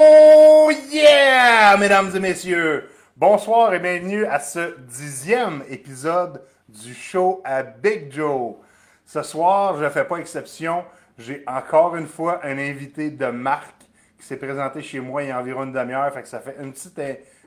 [0.00, 2.88] Oh yeah, mesdames et messieurs!
[3.16, 8.54] Bonsoir et bienvenue à ce dixième épisode du show à Big Joe.
[9.04, 10.84] Ce soir, je ne fais pas exception.
[11.18, 13.74] J'ai encore une fois un invité de marque
[14.20, 16.12] qui s'est présenté chez moi il y a environ une demi-heure.
[16.22, 17.00] Ça fait une petite,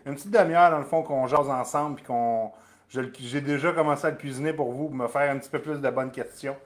[0.06, 2.52] une petite demi-heure, dans le fond, qu'on jase ensemble puis qu'on.
[2.90, 5.80] J'ai déjà commencé à le cuisiner pour vous, pour me faire un petit peu plus
[5.80, 6.58] de bonnes questions.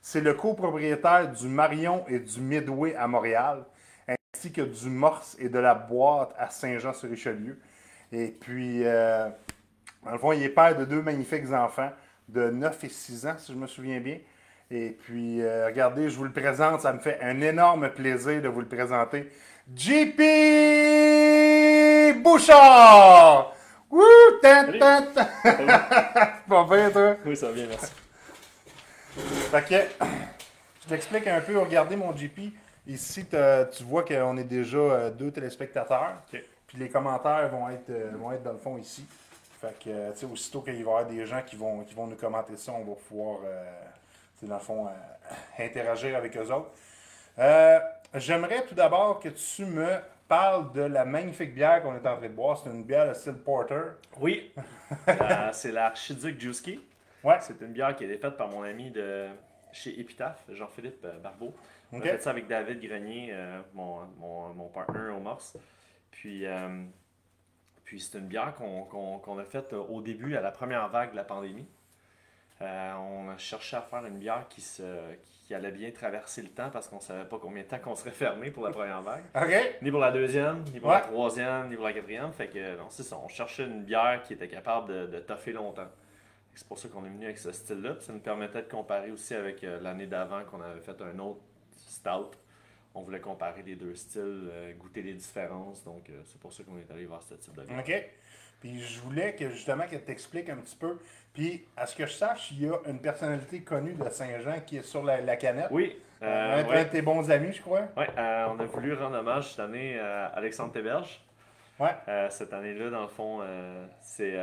[0.00, 3.64] C'est le copropriétaire du Marion et du Midway à Montréal,
[4.44, 7.58] ainsi que du Morse et de la Boîte à Saint-Jean-sur-Richelieu.
[8.12, 9.28] Et puis, euh,
[10.04, 11.90] dans le fond, il est père de deux magnifiques enfants
[12.28, 14.18] de 9 et 6 ans, si je me souviens bien.
[14.70, 18.48] Et puis, euh, regardez, je vous le présente, ça me fait un énorme plaisir de
[18.48, 19.30] vous le présenter.
[19.74, 20.20] JP
[22.22, 23.54] Bouchard!
[23.90, 24.02] Wouh!
[24.42, 24.78] Tan, Salut.
[24.78, 25.26] tan, tan.
[26.48, 27.16] Pas bien, toi?
[27.24, 27.92] Oui, ça va bien, merci.
[29.50, 30.06] Fait que,
[30.82, 31.58] je t'explique un peu.
[31.58, 32.52] Regardez mon GP.
[32.86, 36.22] Ici, tu vois qu'on est déjà euh, deux téléspectateurs.
[36.30, 39.06] Puis les commentaires vont être, euh, vont être dans le fond ici.
[39.60, 42.06] Fait que, tu sais, aussitôt qu'il va y avoir des gens qui vont, qui vont
[42.06, 43.64] nous commenter ça, on va pouvoir, euh,
[44.42, 46.70] dans le fond, euh, interagir avec eux autres.
[47.38, 47.78] Euh,
[48.14, 52.20] J'aimerais tout d'abord que tu me parles de la magnifique bière qu'on est en train
[52.20, 52.60] de boire.
[52.62, 53.96] C'est une bière de style porter.
[54.20, 54.52] Oui,
[55.52, 56.80] c'est l'Archiduc Juicy.
[57.24, 57.38] Ouais.
[57.40, 59.26] C'est une bière qui a été faite par mon ami de
[59.72, 61.54] chez Épitaphe, Jean-Philippe Barbeau.
[61.94, 65.56] On a fait ça avec David Grenier, euh, mon, mon, mon partner au Morse.
[66.10, 66.84] Puis, euh,
[67.84, 71.16] puis c'est une bière qu'on a faite euh, au début, à la première vague de
[71.16, 71.66] la pandémie.
[72.62, 74.82] Euh, on a cherché à faire une bière qui, se,
[75.22, 77.96] qui allait bien traverser le temps parce qu'on ne savait pas combien de temps qu'on
[77.96, 79.24] serait fermé pour la première vague.
[79.82, 80.96] Ni pour la deuxième, ni pour Ouais.
[80.96, 82.32] la troisième, ni pour la quatrième.
[82.32, 83.18] Fait que non, c'est ça.
[83.22, 85.88] On cherchait une bière qui était capable de, de toffer longtemps.
[86.54, 87.96] C'est pour ça qu'on est venu avec ce style-là.
[88.00, 91.40] Ça nous permettait de comparer aussi avec l'année d'avant qu'on avait fait un autre
[91.94, 92.30] stout.
[92.94, 95.82] On voulait comparer les deux styles, euh, goûter les différences.
[95.84, 97.78] Donc euh, c'est pour ça qu'on est allé voir ce type de bière.
[97.78, 98.10] OK.
[98.60, 100.98] Puis je voulais que justement qu'elle t'explique un petit peu.
[101.34, 104.78] Puis à ce que je sache, il y a une personnalité connue de Saint-Jean qui
[104.78, 105.66] est sur la, la canette.
[105.70, 106.84] Oui, un, euh, un ouais.
[106.84, 107.88] de tes bons amis, je crois.
[107.98, 111.22] Euh, on a voulu rendre hommage cette année à Alexandre Théberge.
[111.78, 111.90] Ouais.
[112.08, 113.42] Euh, cette année-là, dans le fond,
[114.00, 114.38] c'est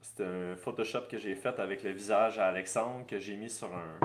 [0.00, 3.66] c'est un Photoshop que j'ai fait avec le visage à Alexandre que j'ai mis sur
[3.74, 3.98] un,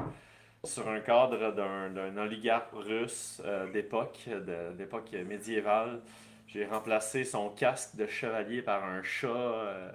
[0.64, 4.30] sur un cadre d'un oligarque russe euh, d'époque,
[4.78, 6.02] d'époque médiévale.
[6.48, 9.28] J'ai remplacé son casque de chevalier par un chat.
[9.28, 9.90] euh,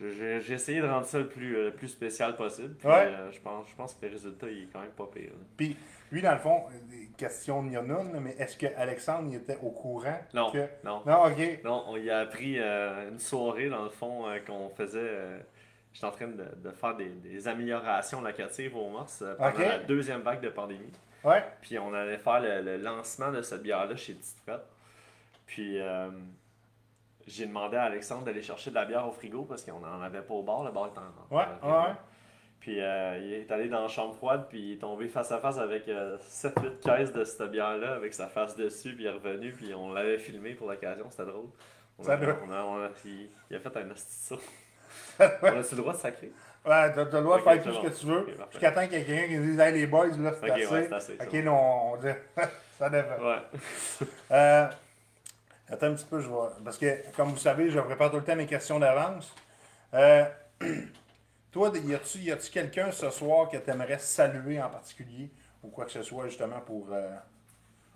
[0.00, 2.74] j'ai essayé de rendre ça le plus, euh, le plus spécial possible.
[2.74, 3.06] Puis, Ouais.
[3.06, 5.30] euh, je, pense, je pense que le résultat il est quand même pas pire.
[5.30, 5.44] là.
[5.56, 5.76] Puis
[6.10, 6.64] lui, dans le fond,
[7.16, 7.68] question de
[8.18, 10.66] mais est-ce que Alexandre il était au courant Non, que.
[10.82, 11.02] non.
[11.06, 11.60] Non, OK.
[11.64, 14.98] Non, on y a appris euh, une soirée, dans le fond, euh, qu'on faisait.
[15.92, 19.58] Euh, J'étais en train de, de faire des, des améliorations locatives au Morse euh, pendant
[19.68, 20.92] la deuxième vague de pandémie.
[21.24, 21.44] Ouais.
[21.60, 24.64] Puis on allait faire le, le lancement de cette bière-là chez Petite Frette.
[25.46, 26.10] Puis euh,
[27.26, 30.22] j'ai demandé à Alexandre d'aller chercher de la bière au frigo parce qu'on n'en avait
[30.22, 31.36] pas au bar, le bar était en.
[31.36, 31.94] Ouais, en- ouais, ouais.
[32.58, 35.38] Puis euh, il est allé dans la chambre froide, puis il est tombé face à
[35.38, 39.52] face avec 7-8 caisses de cette bière-là, avec sa face dessus, puis il est revenu,
[39.52, 41.46] puis on l'avait filmé pour l'occasion, c'était drôle.
[41.98, 44.36] On Ça a, on a- on a- il, il a fait un ça.
[45.20, 45.24] On
[45.60, 46.32] a-tu le droit de sacrer?
[46.64, 48.20] Ouais, t'as le droit de faire tout ce que tu veux.
[48.20, 48.52] Ok, parfait.
[48.52, 50.66] Jusqu'à temps qu'il y ait quelqu'un qui dise Hey les boys, là, c'est Ok, assez.
[50.72, 52.08] ouais, assez, Ok, là, on, dit
[52.78, 53.24] ça dépend.
[53.24, 53.38] Ouais.
[54.30, 54.66] Euh,
[55.68, 56.52] attends un petit peu, je vois.
[56.64, 59.34] Parce que, comme vous savez, je prépare tout le temps mes questions d'avance.
[59.94, 60.24] Euh,
[61.52, 65.30] toi, y a-tu y a-tu quelqu'un ce soir que tu aimerais saluer en particulier
[65.62, 66.88] ou quoi que ce soit, justement, pour.
[66.92, 67.10] euh,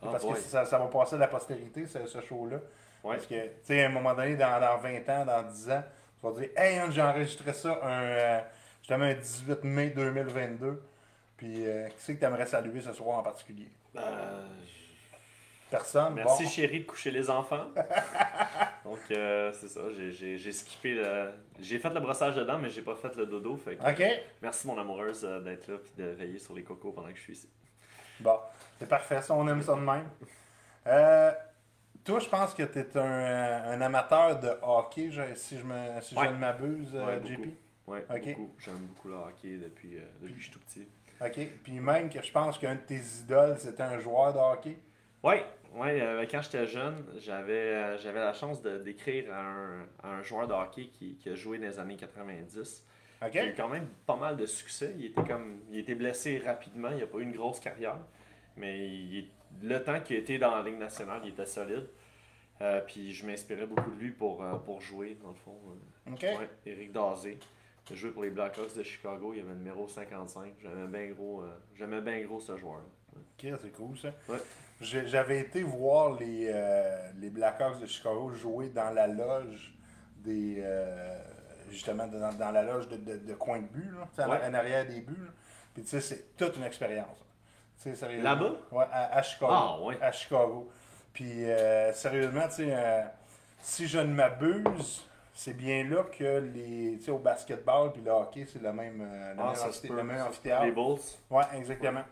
[0.02, 0.34] Ah, parce boy.
[0.34, 2.58] que ça, ça va passer à la postérité, ce, ce show-là.
[3.02, 3.16] Ouais.
[3.16, 5.84] Parce que, tu sais, à un moment donné, dans, dans 20 ans, dans 10 ans,
[6.20, 8.40] tu vas dire Hey, hein, j'ai enregistré ça un, euh,
[8.80, 10.82] justement un 18 mai 2022.
[11.36, 13.68] Puis, euh, qui c'est que tu aimerais saluer ce soir en particulier?
[13.96, 14.46] Euh,
[15.70, 16.48] Personne Merci Bon.
[16.48, 17.66] chérie de coucher les enfants.
[18.84, 19.80] Donc euh, c'est ça,
[20.12, 21.32] j'ai- skippé le.
[21.60, 23.56] J'ai fait le brossage dedans, mais j'ai pas fait le dodo.
[23.56, 24.20] Fait que OK.
[24.40, 27.32] merci mon amoureuse d'être là et de veiller sur les cocos pendant que je suis
[27.32, 27.50] ici.
[28.20, 28.38] Bon,
[28.78, 30.08] c'est parfait, ça, on aime ça de même.
[32.06, 35.64] Toi, je pense que tu es un, euh, un amateur de hockey, je- si je,
[35.64, 37.48] me, si je ne m'abuse, euh, Ouais, JP.
[37.88, 38.26] Ok.
[38.36, 38.54] beaucoup.
[38.60, 40.86] J'aime beaucoup le hockey depuis, euh, depuis que je suis tout petit.
[41.20, 41.48] OK.
[41.64, 44.78] Puis même que je pense qu'un de tes idoles, c'était un joueur de hockey?
[45.24, 45.44] Ouais,
[45.74, 50.08] ouais euh, quand j'étais jeune, j'avais euh, j'avais la chance de d'écrire à un, à
[50.18, 52.84] un joueur de hockey qui, qui a joué dans les années 90.
[53.22, 53.30] OK?
[53.34, 54.94] Il a eu quand même pas mal de succès.
[54.98, 57.98] Il était comme il était blessé rapidement, il n'a pas eu une grosse carrière.
[58.56, 59.28] Mais il
[59.62, 61.86] le temps qu'il été dans la Ligue nationale, il était solide.
[62.62, 65.58] Euh, puis je m'inspirais beaucoup de lui pour, euh, pour jouer, dans le fond.
[66.08, 66.12] euh.
[66.12, 66.22] OK.
[66.22, 67.38] Ouais, Éric Dazé.
[67.88, 70.54] Il a joué pour les Blackhawks de Chicago, il avait le numéro 55.
[70.60, 72.80] J'aimais bien gros, euh, j'aimais bien gros ce joueur.
[73.14, 74.08] Ok, c'est cool ça.
[74.28, 74.38] Ouais.
[74.80, 76.52] J'ai- J'avais été voir les,
[77.18, 79.72] les Blackhawks de Chicago jouer dans la loge
[80.16, 80.62] des.
[81.70, 84.54] justement, dans, dans la loge de, de, de coin de but, là, en- Ouais.
[84.54, 85.14] arrière des buts.
[85.74, 87.18] Puis tu sais, c'est toute une expérience.
[88.22, 88.52] Là-bas?
[88.72, 89.52] Ouais, à, à Chicago.
[89.54, 89.98] Ah, ouais.
[90.00, 90.70] À Chicago.
[91.16, 93.00] Puis euh, sérieusement, tu sais, euh,
[93.62, 95.02] si je ne m'abuse,
[95.32, 96.98] c'est bien là que les.
[96.98, 99.88] Tu sais, au basketball puis le hockey, c'est le même, euh, le Ah, même amphithé-
[99.88, 100.64] le même amphithéâtre.
[100.66, 100.98] Les Bulls?
[101.30, 102.02] Ouais, exactement.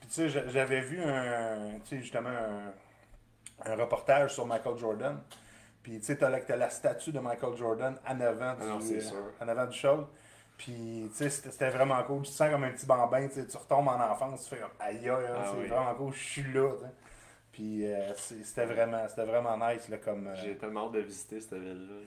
[0.00, 4.76] Puis tu sais, j'a- j'avais vu un, tu sais, justement un, un reportage sur Michael
[4.76, 5.18] Jordan.
[5.84, 8.78] Puis tu sais, t'as la, t'as la statue de Michael Jordan en avant Ah non,
[8.80, 9.00] du,
[9.40, 10.08] en avant du show.
[10.56, 12.22] Puis tu sais, c'était vraiment cool.
[12.22, 15.08] Tu te sens comme un petit bambin, tu retombes en enfance, tu fais comme aïe
[15.08, 16.70] aïe, Ah c'est vraiment cool, je suis là.
[17.58, 20.28] Puis euh, c'était vraiment, c'était vraiment nice là, comme.
[20.28, 21.92] euh, J'ai tellement hâte de visiter cette ville-là.
[21.92, 22.06] là.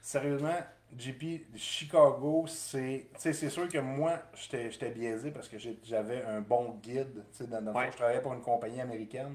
[0.00, 0.54] Sérieusement,
[0.96, 1.24] JP,
[1.56, 3.06] Chicago, c'est.
[3.18, 7.24] C'est sûr que moi, j'étais biaisé parce que j'avais un bon guide.
[7.40, 7.88] Dans, dans fond, Ouais.
[7.90, 9.34] je travaillais pour une compagnie américaine.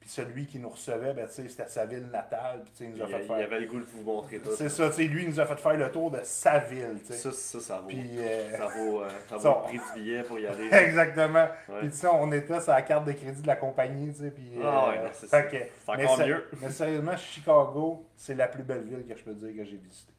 [0.00, 2.62] Puis celui qui nous recevait, ben, tu sais, c'était sa ville natale.
[2.74, 3.36] Puis il nous a Il, fait il faire.
[3.36, 4.48] avait le goût de vous montrer tout.
[4.56, 6.96] C'est ça, lui, il nous a fait faire le tour de sa ville.
[7.04, 7.88] Ça, ça, ça vaut.
[7.88, 8.10] Puis.
[8.16, 10.68] euh, Ça vaut, euh, ça vaut le prix du billet pour y aller.
[10.72, 11.46] Exactement.
[11.68, 11.80] Ouais.
[11.80, 14.52] Puis tu sais, on était sur la carte de crédit de la compagnie, puis...
[14.64, 15.42] Ah ouais, euh, c'est ça.
[15.42, 16.46] que- C'est mais encore sé- mieux.
[16.62, 20.12] Mais sérieusement, Chicago, c'est la plus belle ville que je peux dire que j'ai visitée.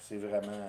[0.00, 0.66] C'est vraiment...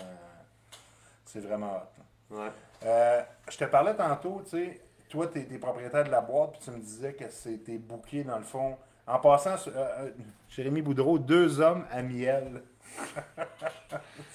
[1.25, 1.83] C'est vraiment
[2.31, 2.35] hot.
[2.35, 3.23] Ouais.
[3.51, 4.81] Je te parlais tantôt, tu sais,
[5.13, 8.37] toi, tu es, propriétaire de la boîte, puis tu me disais que c'était booké dans
[8.39, 8.75] le fond.
[9.05, 10.09] En passant, sur- euh, euh,
[10.49, 12.63] Jérémy Boudreau, deux hommes à miel.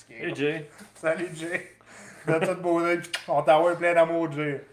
[0.08, 0.70] Hey Jay.
[0.94, 1.72] Salut, Jay.
[2.28, 4.64] De toute beauté, on t'envoie plein d'amour, Jay.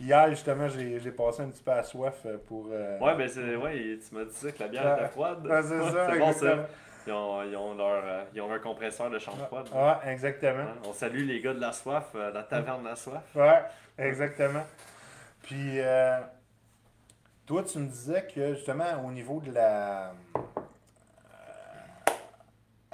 [0.00, 2.68] Hier, justement, j'ai passé un petit peu à soif euh, pour.
[2.72, 3.56] euh, Ouais, ben c'est.
[3.56, 5.00] Ouais, tu m'as dit ça que la bière Ouais.
[5.00, 5.46] était froide.
[5.46, 6.68] Ouais, c'est ça, c'est bon ça.
[7.08, 9.66] Ils ont, ils ont leur, euh, ils ont leur compresseur de chambre froide.
[9.72, 10.60] Ouais, exactement.
[10.64, 13.22] Hein, On salue les gars de la soif, euh, la taverne de la soif.
[13.34, 13.62] Ouais,
[13.96, 14.66] exactement.
[15.42, 16.18] Puis, euh,
[17.46, 20.10] toi, tu me disais que justement, au niveau de la.
[20.36, 22.12] euh,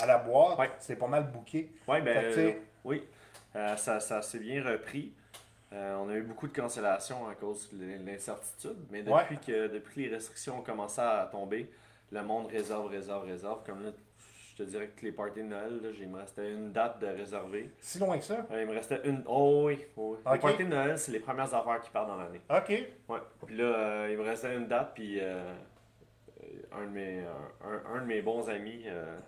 [0.01, 0.71] à la boîte, Ouais.
[0.79, 1.73] c'est pas mal bouqué.
[1.89, 2.33] Ouais, ben.
[2.33, 3.03] Fait oui.
[3.77, 5.13] Ça ça s'est bien repris.
[5.73, 9.39] Euh, on a eu beaucoup de cancellations à cause de l'incertitude, mais depuis, Ouais.
[9.45, 11.69] que, depuis que les restrictions ont commencé à tomber,
[12.15, 13.63] le monde réserve, réserve, réserve.
[13.67, 13.91] Comme là,
[14.57, 17.07] je te dirais que les parties de Noël, là, il me restait une date de
[17.09, 17.71] réserver.
[17.81, 18.47] Si loin que ça?
[18.53, 19.23] Euh, il me restait une.
[19.27, 20.33] Oh oui, oh oui.
[20.33, 22.41] Les parties de Noël, c'est les premières affaires qui partent dans l'année.
[22.49, 22.69] OK.
[23.09, 23.19] Ouais.
[23.47, 25.43] Puis là, euh, il me restait une date, puis euh,
[26.43, 27.21] euh, un, de mes,
[27.65, 29.19] un, un de mes bons amis euh,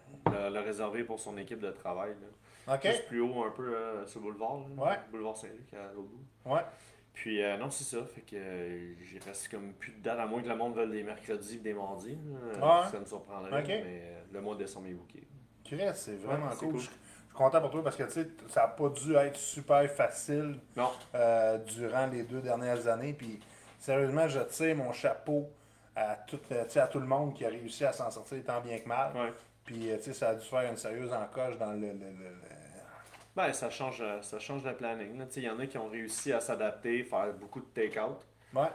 [0.51, 2.11] l'a- réservé pour son équipe de travail.
[2.21, 2.75] Là.
[2.75, 2.83] OK.
[2.85, 4.59] Juste plus haut un peu euh, sur le boulevard.
[4.77, 4.85] là.
[4.85, 4.97] Ouais.
[5.11, 6.53] Boulevard Saint-Luc à l'autre bout.
[6.53, 6.61] Ouais.
[7.17, 8.05] Puis euh, non, c'est ça.
[8.05, 10.91] Fait que euh, j'ai resté comme plus de date, à moins que le monde veuille
[10.91, 12.17] des mercredis et des mardis.
[12.61, 12.83] là.
[12.85, 12.91] Ouais.
[12.93, 13.59] Ça me surprendrait.
[13.61, 13.67] Ok.
[13.69, 15.23] Mais euh, le mois de décembre est.
[15.65, 16.69] Chris, c'est vraiment Ouais, cool.
[16.73, 16.79] cool.
[16.81, 19.37] Je, je suis content pour toi parce que tu sais, ça n'a pas dû être
[19.37, 20.91] super facile Non.
[21.15, 23.15] euh, durant les deux dernières années.
[23.15, 23.41] Puis
[23.81, 25.49] sérieusement, je tire mon chapeau
[25.97, 28.79] à tout, euh, à tout le monde qui a réussi à s'en sortir tant bien
[28.79, 29.13] que mal.
[29.17, 29.33] Ouais.
[29.65, 31.81] Puis euh, tu sais, ça a dû faire une sérieuse encoche dans le.
[31.81, 32.66] le- le- le-
[33.37, 35.23] Ben, ça change, euh, ça change le planning.
[35.37, 38.17] Il y en a qui ont réussi à s'adapter, faire beaucoup de take-out.
[38.55, 38.69] Ouais,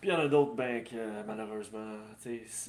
[0.00, 1.96] Puis il y en a d'autres, ben, que euh, malheureusement,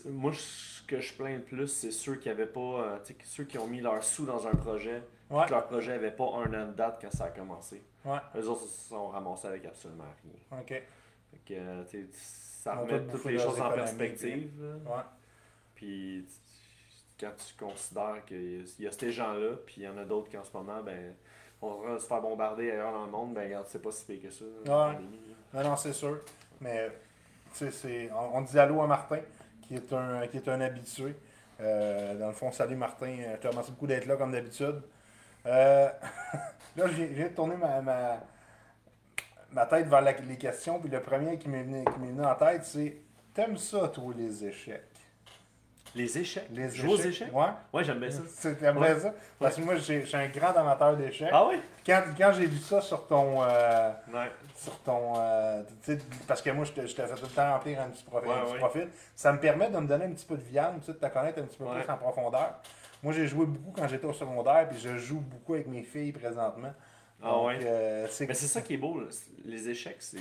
[0.06, 3.58] moi, ce que je plains le plus, c'est ceux qui avaient pas, euh, ceux qui
[3.58, 5.46] ont mis leur sous dans un projet, Ouais.
[5.46, 7.82] que leur projet avait pas un an de date quand ça a commencé.
[8.06, 10.60] ouais, Eux autres se sont ramassés avec absolument rien.
[10.60, 10.68] ok.
[10.68, 14.52] Fait que, ça remet tout toutes les leurs choses en perspective.
[14.86, 15.02] Ouais,
[15.76, 16.26] Puis
[17.24, 20.38] quand tu considères qu'il y a ces gens-là, puis il y en a d'autres qui
[20.38, 21.14] en ce moment, ben,
[21.62, 24.22] on va se faire bombarder ailleurs dans le monde, ben regarde, c'est pas si pire
[24.22, 24.44] que ça.
[24.46, 24.98] Ouais.
[25.54, 26.20] non, non, c'est sûr.
[26.60, 26.90] Mais
[27.54, 29.20] tu sais, c'est- on, on dit allô à Martin,
[29.62, 31.16] qui est un, qui est un habitué.
[31.62, 34.82] Euh, dans le fond, salut Martin, Euh, je te remercie beaucoup d'être là comme d'habitude.
[35.46, 35.90] Euh,
[36.76, 38.18] là, de tourner ma, ma,
[39.52, 42.26] ma tête vers la- les questions, puis le premier qui m'est venu, qui m'est venu
[42.26, 42.98] en tête, c'est
[43.34, 44.84] T'aimes ça, toi, les échecs
[45.96, 46.48] Les échecs.
[46.52, 47.32] Les Jouer aux échecs?
[47.34, 47.46] Ouais.
[47.72, 48.54] Ouais, j'aime bien ça.
[48.56, 49.00] T'aimerais Ouais.
[49.00, 49.14] ça?
[49.40, 51.30] Parce que moi, je suis un grand amateur d'échecs.
[51.32, 51.58] Ah oui?
[51.86, 53.44] Quand, quand j'ai vu ça sur ton.
[53.44, 54.32] euh, Ouais.
[54.56, 55.14] sur ton.
[55.18, 55.62] euh,
[56.28, 58.28] parce que moi, je te, je te fais tout le temps remplir un petit, profil,
[58.30, 58.88] Ouais, un petit profil.
[59.16, 61.06] Ça me permet de me donner un petit peu de viande, tu sais, de te
[61.14, 62.56] connaître un petit peu plus en profondeur.
[63.04, 66.14] Moi, j'ai joué beaucoup quand j'étais au secondaire, puis je joue beaucoup avec mes filles
[66.14, 66.74] présentement.
[67.22, 67.60] Ah Donc, ouais.
[67.66, 69.08] euh, c'est Mais c'est ça qui est beau, là.
[69.46, 70.18] les échecs, c'est.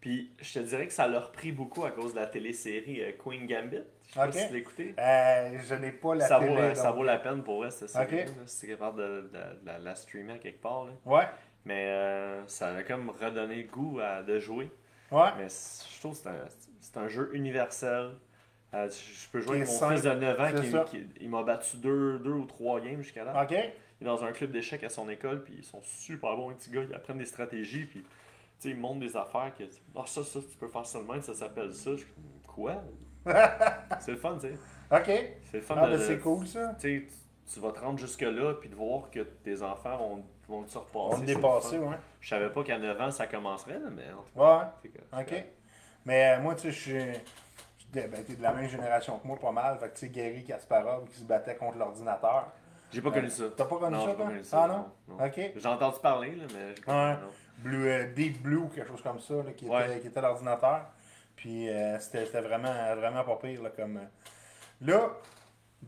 [0.00, 3.46] Puis je te dirais que ça leur pris beaucoup à cause de la télésérie Queen
[3.46, 3.82] Gambit.
[4.10, 4.26] Je sais Ok.
[4.26, 4.94] pas si tu l'as écouté.
[4.98, 6.50] Euh, je n'ai pas la Ça télé.
[6.50, 8.04] vaut, euh, ça donc- vaut la peine pour vrai, cette série.
[8.22, 8.26] Ok.
[8.26, 9.28] là, Si tu es capable de, de-
[9.60, 10.84] de la, la streamer à quelque part.
[10.86, 10.92] là.
[11.06, 11.28] Ouais,
[11.64, 14.70] Mais euh, ça a comme redonné le goût à, de jouer.
[15.12, 15.28] ouais.
[15.38, 16.44] Mais je trouve que c'est un,
[16.80, 18.10] c'est un jeu universel.
[18.74, 20.84] Euh, je peux jouer avec mon simple, fils de 9 ans c'est qui, ça.
[20.88, 23.42] qui- il m'a battu deux, deux ou trois games jusqu'à là.
[23.42, 23.50] OK.
[23.52, 26.54] Il est dans un club d'échecs à son école, puis ils sont super bons, les
[26.56, 26.82] petits gars.
[26.88, 28.04] Ils apprennent des stratégies, puis
[28.64, 29.64] ils montrent des affaires que.
[29.96, 31.90] Ah, ça, ça, tu peux faire ça même, ça s'appelle ça.
[31.96, 32.04] Je
[32.46, 32.82] quoi?
[34.00, 34.54] c'est le fun, tu sais.
[34.90, 35.04] OK.
[35.50, 35.96] C'est le fun Ah, de.
[35.96, 36.74] ben, c'est cool, ça.
[36.80, 41.24] Tu vas te rendre jusque-là, puis de voir que tes enfants vont, vont te c'est
[41.26, 41.90] dépassait, le fun.
[41.90, 41.96] ouais.
[42.20, 44.04] Je savais pas qu'à 9 ans, ça commencerait, là, mais.
[44.12, 44.90] en tout Ouais.
[44.90, 45.44] que- OK.
[46.06, 47.20] Mais euh, moi, tu sais, je suis.
[47.92, 49.76] Ben, t'es de la même génération que moi, pas mal.
[49.80, 52.46] Fait que, tu sais, Gary Kasparov qui se battait contre l'ordinateur.
[52.92, 53.44] J'ai pas connu ça.
[53.56, 54.68] T'as pas connu Non, ça, pas connu ça, Ah,
[55.08, 55.24] non?
[55.26, 55.40] OK.
[55.56, 57.16] J'ai entendu parler, là, mais pas Ouais.
[57.58, 60.86] Blue, euh, Deep Blue, quelque chose comme ça, là, qui, était, qui était l'ordinateur.
[61.40, 63.62] Puis euh, c'était vraiment, vraiment pas pire.
[63.62, 64.86] Là, comme, euh.
[64.86, 65.08] là,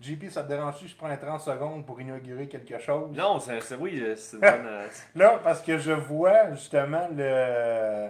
[0.00, 3.14] JP, ça te dérange si je prends 30 secondes pour inaugurer quelque chose?
[3.14, 4.66] Non, c'est, c'est- oui, euh, c'est bonne.
[5.14, 8.09] Là, parce que je vois justement le,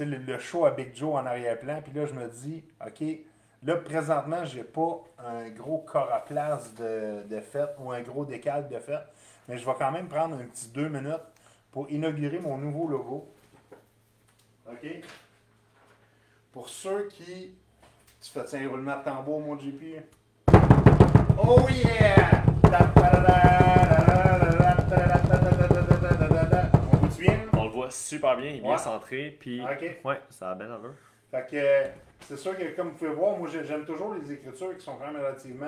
[0.00, 3.04] le, le show à Big Joe en arrière-plan, puis là, je me dis, OK,
[3.62, 8.24] là, présentement, j'ai pas un gros corps à place de, de fête ou un gros
[8.24, 9.06] décal de fête,
[9.46, 11.22] mais je vais quand même prendre un petit deux minutes
[11.70, 13.32] pour inaugurer mon nouveau logo.
[14.66, 14.86] OK?
[16.54, 17.50] Pour ceux qui.
[18.22, 19.82] Tu fais un roulement de tambour, mon JP?
[21.36, 22.44] Oh yeah!
[26.92, 27.40] On vous bien?
[27.54, 28.78] on le voit super bien, il est bien Ouais.
[28.78, 29.60] centré, puis.
[29.62, 29.96] Ok.
[30.04, 30.94] Ouais, ça a bien l'allure.
[31.32, 31.90] Fait que
[32.24, 34.94] c'est sûr que comme vous pouvez voir, moi j'ai- j'aime toujours les écritures qui sont
[34.96, 35.66] quand même relativement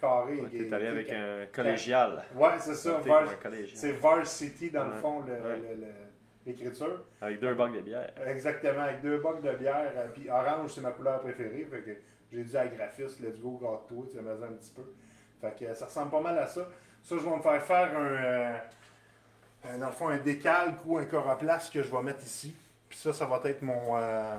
[0.00, 0.40] carrées.
[0.40, 2.24] Ouais, T'es allé avec un collégial.
[2.34, 3.00] Ouais, c'est ça.
[3.42, 3.76] Collégial.
[3.76, 5.56] C'est Varsity dans le fond, le- Ouais.
[5.58, 6.11] le- le-
[6.46, 7.04] l'écriture.
[7.20, 8.10] Avec deux bacs de bière.
[8.26, 9.92] Exactement, avec deux bocs de bière.
[9.96, 11.66] euh, Puis orange, c'est ma couleur préférée.
[11.70, 11.90] Fait que
[12.32, 14.82] j'ai dit à la graphiste, let's go, gâte-toi, tu vas un petit peu.
[15.40, 16.66] Fait que euh, ça ressemble pas mal à ça.
[17.02, 18.04] Ça, je vais me faire faire un.
[18.04, 18.58] euh,
[19.78, 22.54] dans le fond, un décalque ou un coroplace que je vais mettre ici.
[22.88, 23.96] Puis ça, ça va être mon.
[23.96, 24.36] euh,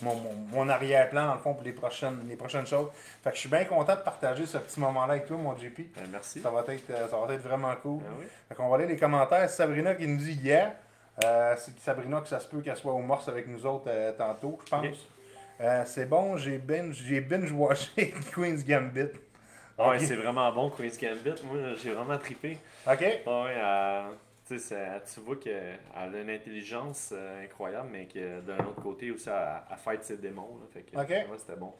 [0.00, 2.88] mon, mon- mon arrière-plan, dans le fond, pour les prochaines, les prochaines choses.
[3.22, 5.76] Fait que je suis bien content de partager ce petit moment-là avec toi, mon JP.
[5.94, 6.40] Ben, merci.
[6.40, 7.98] Ça va être, euh, ça va être vraiment cool.
[8.00, 8.26] Ben oui.
[8.48, 9.48] Fait qu'on va aller les commentaires.
[9.50, 10.72] Sabrina qui nous dit hier.
[11.24, 14.12] Euh, c'est Sabrina que ça se peut qu'elle soit au morse avec nous autres euh,
[14.12, 14.86] tantôt, je pense.
[15.60, 19.00] Euh, c'est bon, j'ai binge, j'ai binge watché Queen's Gambit.
[19.78, 20.00] Ouais, Ok.
[20.00, 21.34] c'est vraiment bon, Queen's Gambit.
[21.44, 22.58] Moi, j'ai vraiment trippé.
[22.86, 23.00] OK?
[23.00, 23.20] Ouais,
[24.50, 28.58] euh, tu sais, c'est- tu vois qu'elle a une intelligence euh, incroyable, mais que d'un
[28.66, 30.58] autre côté aussi, elle, elle fight ses démons.
[30.60, 31.72] Là, fait que, ouais, c'était bon.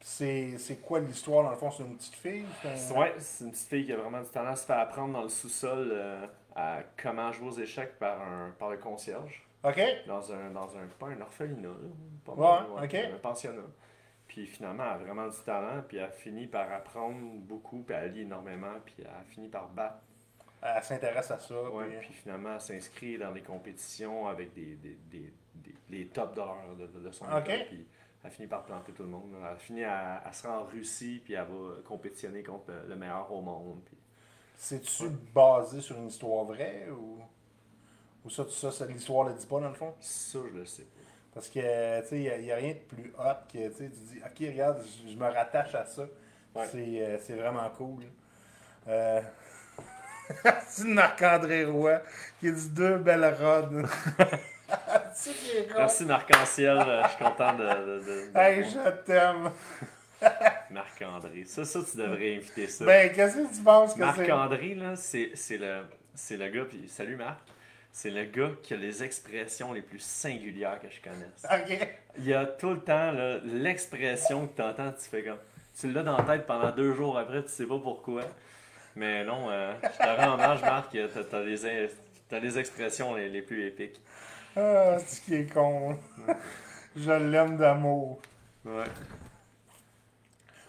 [0.00, 1.70] C'est, c'est quoi l'histoire dans le fond?
[1.70, 2.44] C'est une petite fille?
[2.62, 4.50] C'est un- C'est- Ouais, c'est une petite fille qui a vraiment du talent.
[4.50, 8.50] Elle se fait apprendre dans le sous-sol euh, à comment jouer aux échecs par, un,
[8.58, 9.42] par le concierge.
[9.64, 9.80] OK?
[10.06, 11.74] Dans un, dans un, pas un orphelinat, là,
[12.24, 12.94] pas Ouais, ok.
[13.14, 13.62] un pensionnat.
[14.28, 18.12] Puis finalement, elle a vraiment du talent, puis elle finit par apprendre beaucoup, puis elle
[18.12, 19.98] lit énormément, puis elle finit par battre.
[20.76, 21.62] Elle s'intéresse à ça.
[21.70, 26.06] Ouais, puis- puis finalement, elle s'inscrit dans des compétitions avec des, des, des, des- les
[26.08, 27.48] tops de, leur, de, de son Ok.
[27.48, 27.86] école, puis
[28.24, 29.32] elle finit par planter tout le monde.
[29.50, 32.96] Elle finit à, elle se rend en Russie, puis elle va compétitionner contre le, le
[32.96, 33.80] meilleur au monde.
[33.84, 33.96] Puis...
[34.56, 37.18] C'est-tu basé sur une histoire vraie ou,
[38.24, 39.94] ou ça, ça, ça l'histoire le dit pas dans le fond?
[40.00, 40.90] Ça, je le sais pas.
[41.34, 44.38] Parce que, tu sais, il n'y a, rien de plus hot que, tu dis, OK,
[44.40, 46.06] regarde, je, je me rattache à ça.
[46.54, 46.66] Ouais.
[46.72, 48.04] C'est, euh, c'est vraiment cool.
[48.88, 49.20] Euh...
[50.68, 52.00] c'est Marc-André Roy
[52.40, 53.82] qui dit deux belles con.
[55.76, 59.50] Merci Marc-en-Ciel, euh, je suis content de, de, de- de- Hey, je t'aime.
[60.70, 61.44] Marc-André.
[61.46, 62.84] Ça, ça, tu devrais inviter ça.
[62.84, 64.26] Ben, qu'est-ce que tu penses que c'est?
[64.28, 65.82] Marc-André, là, c'est c'est le,
[66.14, 67.38] c'est le gars, puis salut Marc,
[67.92, 71.44] c'est le gars qui a les expressions les plus singulières que je connaisse.
[71.44, 71.88] OK.
[72.18, 75.38] Il y a tout le temps là, l'expression que tu entends, tu fais comme.
[75.78, 78.22] Tu l'as dans la tête pendant deux jours après, tu sais pas pourquoi.
[78.96, 81.90] Mais non, euh, je te rends hommage, Marc, t'as t'as les,
[82.28, 84.00] t'as les expressions les, les plus épiques.
[84.56, 85.98] Ah, c'est qui est con.
[86.96, 88.22] je l'aime d'amour.
[88.64, 88.84] Ouais.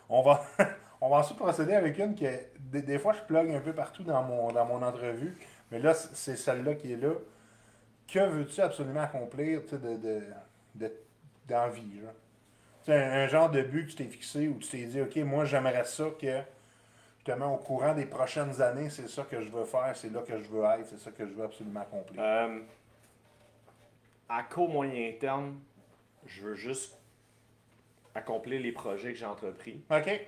[0.10, 0.46] On va,
[1.02, 2.26] on va ensuite procéder avec une que
[2.60, 5.38] des, des fois je plug un peu partout dans mon, dans mon entrevue,
[5.72, 7.14] mais là c'est celle-là qui est là.
[8.12, 10.22] Que veux-tu absolument accomplir de, de,
[10.76, 10.92] de,
[11.48, 12.02] dans la vie?
[12.02, 12.14] Genre?
[12.90, 15.46] Un, un genre de but que tu t'es fixé où tu t'es dit, OK, moi
[15.46, 16.42] j'aimerais ça que
[17.28, 20.38] justement au courant des prochaines années, c'est ça que je veux faire, c'est là que
[20.38, 22.22] je veux être, c'est ça que je veux absolument accomplir.
[22.24, 22.60] Euh,
[24.30, 25.60] à court moyen terme,
[26.26, 26.98] je veux juste
[28.16, 29.82] accomplir les projets que j'ai entrepris.
[29.92, 30.22] OK?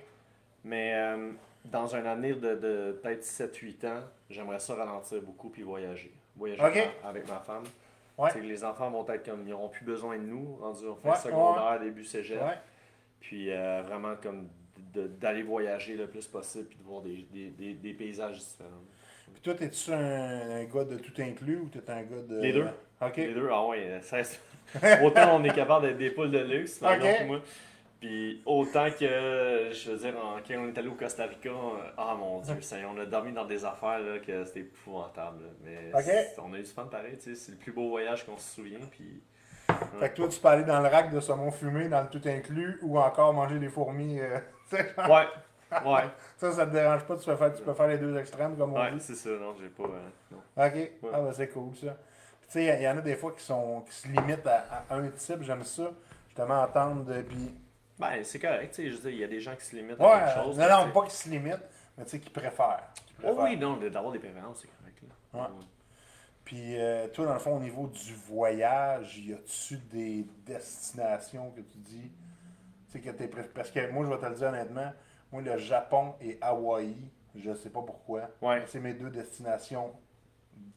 [0.64, 1.32] Mais euh,
[1.64, 6.12] dans un avenir de, de peut-être 7-8 ans, j'aimerais ça ralentir beaucoup puis voyager.
[6.36, 7.64] Voyager avec ma- femme.
[8.18, 8.28] Ouais.
[8.42, 11.16] Les enfants vont être comme, ils n'auront plus besoin de nous, rendus au fin Ouais,
[11.16, 12.42] secondaire, début cégep.
[12.42, 12.58] Ouais.
[13.20, 14.48] Puis euh, vraiment comme
[14.94, 18.70] d'aller voyager le plus possible puis de voir des, des, des, des paysages différents.
[19.32, 22.40] Puis toi, es-tu un, un gars de tout inclus ou t'es un gars de.
[22.40, 22.66] Les deux.
[23.00, 23.16] OK.
[23.16, 24.00] Les deux, ah ouais,
[25.02, 27.04] autant on est capable d'être des poules de luxe, par Ok.
[27.04, 27.40] exemple, moi.
[28.00, 31.90] Puis autant que, je veux dire, en- quand on est allé au Costa Rica, euh,
[31.98, 35.42] ah mon dieu, ça on a dormi dans des affaires là, que c'était épouvantable.
[35.42, 35.50] là.
[35.64, 35.90] Mais
[36.38, 38.54] on a eu du fun pareil, tu sais, c'est le plus beau voyage qu'on se
[38.54, 38.78] souvient.
[38.90, 39.22] Puis
[39.98, 42.26] Fait que toi, tu peux aller dans le rack de saumon fumé, dans le tout
[42.26, 44.18] inclus, ou encore manger des fourmis.
[44.18, 44.38] euh,
[44.98, 45.26] ouais,
[45.84, 46.04] ouais,
[46.36, 48.74] ça, ça te dérange pas, tu peux faire, tu peux faire les deux extrêmes, comme
[48.74, 49.00] on ouais, dit.
[49.00, 49.84] c'est ça, non, j'ai pas.
[49.84, 50.38] euh, non.
[50.38, 51.96] Ok, ah, ben, c'est cool ça.
[52.40, 54.84] Puis, Tu sais, il y en a des fois qui, sont, qui se limitent à,
[54.90, 55.90] à un type, j'aime ça.
[56.28, 57.04] Justement, entendre.
[57.04, 57.54] de- Puis,
[57.98, 59.76] Ben, c'est correct, tu sais, je veux dire, il y a des gens qui se
[59.76, 60.58] limitent ouais, à quelque chose.
[60.58, 62.88] non, non, pas qu'ils se limitent, mais tu sais, qui préfèrent.
[62.94, 65.02] Qui Oh oui, non, d'avoir des préférences, c'est correct.
[65.34, 65.40] Là.
[65.40, 65.46] Ouais.
[66.44, 71.60] Puis, euh, toi, dans le fond, au niveau du voyage, y a-tu des destinations que
[71.60, 72.10] tu dis,
[72.92, 74.92] sais, que t'es pré- Parce que moi, je vais te le dire honnêtement,
[75.32, 76.94] moi, le Japon et Hawaï,
[77.36, 78.28] je sais pas pourquoi.
[78.42, 78.62] Ouais.
[78.66, 79.92] C'est mes deux destinations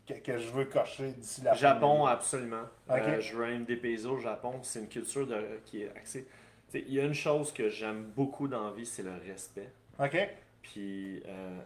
[0.07, 2.63] que, que je veux cocher d'ici la Japon, absolument.
[2.89, 2.97] Ok.
[2.99, 3.45] Euh, je veux
[4.11, 4.59] au Japon.
[4.61, 6.27] C'est une culture de, qui est axée.
[6.73, 9.69] Il y a une chose que j'aime beaucoup dans la vie, c'est le respect.
[9.99, 10.17] OK?
[10.63, 11.59] Puis euh,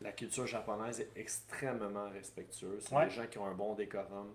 [0.00, 2.84] la culture japonaise est extrêmement respectueuse.
[2.88, 3.04] C'est Ouais.
[3.06, 4.32] des gens qui ont un bon décorum,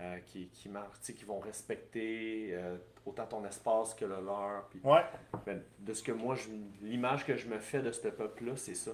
[0.00, 4.66] euh, qui, qui, marchent, qui vont respecter euh, autant ton espace que le leur.
[4.68, 5.02] Puis, Ouais.
[5.44, 6.36] ben, de ce que moi,
[6.82, 8.92] l'image que je me fais de ce peuple-là, c'est ça.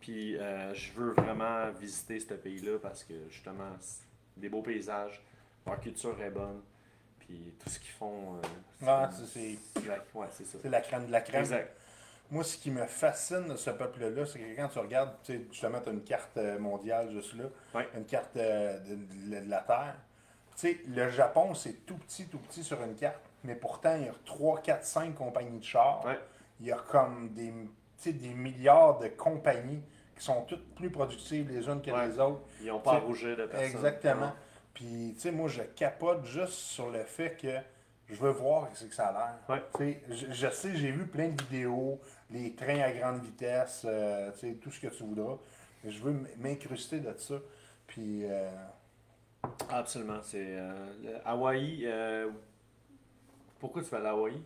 [0.00, 3.70] Puis euh, je veux vraiment visiter ce pays-là parce que justement,
[4.36, 5.20] des beaux paysages,
[5.66, 6.62] leur culture est bonne,
[7.18, 8.40] puis tout ce qu'ils font.
[8.80, 9.06] c'est- Ouais,
[10.30, 10.44] ça.
[10.62, 11.40] C'est la crème de la crème.
[11.40, 11.74] Exact.
[12.30, 15.44] Moi, ce qui me fascine de ce peuple-là, c'est que quand tu regardes, tu sais,
[15.50, 17.88] justement, tu as une carte mondiale juste là, Ouais.
[17.96, 19.96] une carte de, de- de la Terre.
[20.58, 24.08] Sais, le Japon, c'est tout petit, tout petit sur une carte, mais pourtant, il y
[24.08, 26.04] a 3, 4, 5 compagnies de chars.
[26.04, 26.18] Ouais.
[26.58, 27.52] Il y a comme des,
[28.12, 29.80] des milliards de compagnies
[30.16, 32.08] qui sont toutes plus productives les unes que Ouais.
[32.08, 32.40] les autres.
[32.60, 33.66] Ils n'ont pas à rougir de personne.
[33.70, 34.32] Exactement.
[34.74, 37.54] Puis, tu sais, moi, je capote juste sur le fait que
[38.12, 39.12] je veux voir ce que ça a
[39.48, 39.62] l'air.
[39.78, 40.02] Ouais.
[40.10, 42.00] Je, je sais, j'ai vu plein de vidéos,
[42.32, 45.36] les trains à grande vitesse, euh, tout ce que tu voudras.
[45.84, 47.34] Je veux m'incruster de ça.
[47.86, 48.50] Puis, euh,
[49.70, 50.18] Absolument.
[50.22, 51.82] C'est euh, Hawaï.
[51.86, 52.28] euh,
[53.58, 54.40] Pourquoi tu vas à l'Hawaï?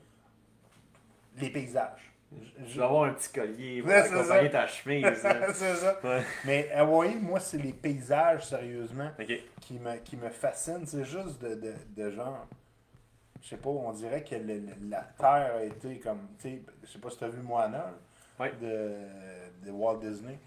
[1.38, 2.12] les paysages.
[2.66, 4.58] Je- vais avoir un petit collier pour Ouais, c'est accompagner ça.
[4.60, 5.02] ta chemise.
[5.22, 5.52] là.
[5.54, 5.98] c'est ça.
[6.04, 6.22] Ouais.
[6.46, 9.10] Mais Hawaii, moi, c'est les paysages, sérieusement,
[9.60, 10.86] qui me, qui me fascinent.
[10.86, 12.46] C'est juste de, de, de genre.
[13.42, 16.28] Je sais pas, on dirait que le- la Terre a été comme.
[16.38, 17.92] Tu sais, je sais pas si tu as vu Moana
[18.38, 18.52] Ouais.
[18.60, 20.38] de, de Walt Disney.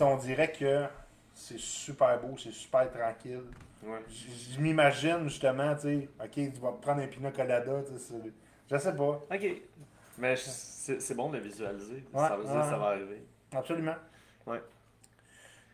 [0.00, 0.84] On dirait que
[1.34, 3.42] c'est super beau, c'est super tranquille.
[3.82, 4.00] Ouais.
[4.08, 8.32] Je m'imagine justement, tu sais, ok, tu vas prendre un pina colada, tu sais, c'est-
[8.70, 9.62] je sais pas, Ok.
[10.18, 12.04] Mais c'est c'est bon de le visualiser.
[12.12, 12.60] Ouais, ça veut dire ouais.
[12.62, 13.22] que ça va arriver.
[13.52, 13.96] absolument.
[14.46, 14.62] Ouais.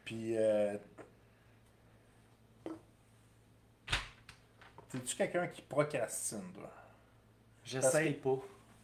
[0.04, 0.76] Puis, euh,
[4.90, 6.70] t'es-tu quelqu'un qui procrastine, toi?
[7.64, 8.30] J'essaye pas.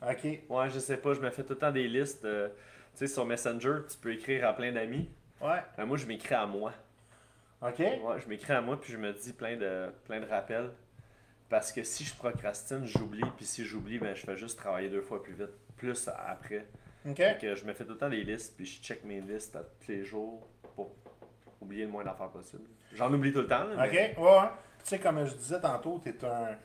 [0.00, 1.12] Ok, Ouais, je sais pas.
[1.14, 2.24] Je me fais tout le temps des listes.
[2.24, 2.48] euh,
[2.92, 5.10] tu sais, sur Messenger, tu peux écrire à plein d'amis.
[5.40, 6.72] ouais, Ben, moi, je m'écris à moi.
[7.62, 10.70] Ok, Ouais, je m'écris à moi, puis je me dis plein de, plein de rappels.
[11.48, 13.22] Parce que si je procrastine, j'oublie.
[13.36, 15.50] Puis si j'oublie, ben, je fais juste travailler deux fois plus vite.
[15.76, 16.66] Plus après.
[17.08, 17.16] ok.
[17.16, 19.56] Fait que je me fais tout le temps des listes, puis je check mes listes
[19.56, 20.92] à tous les jours pour
[21.60, 22.64] oublier le moins d'affaires possible.
[22.94, 23.64] J'en oublie tout le temps.
[23.64, 24.48] là, Ok, ouais, ouais.
[24.80, 26.56] Tu sais, comme je disais tantôt, tu es un,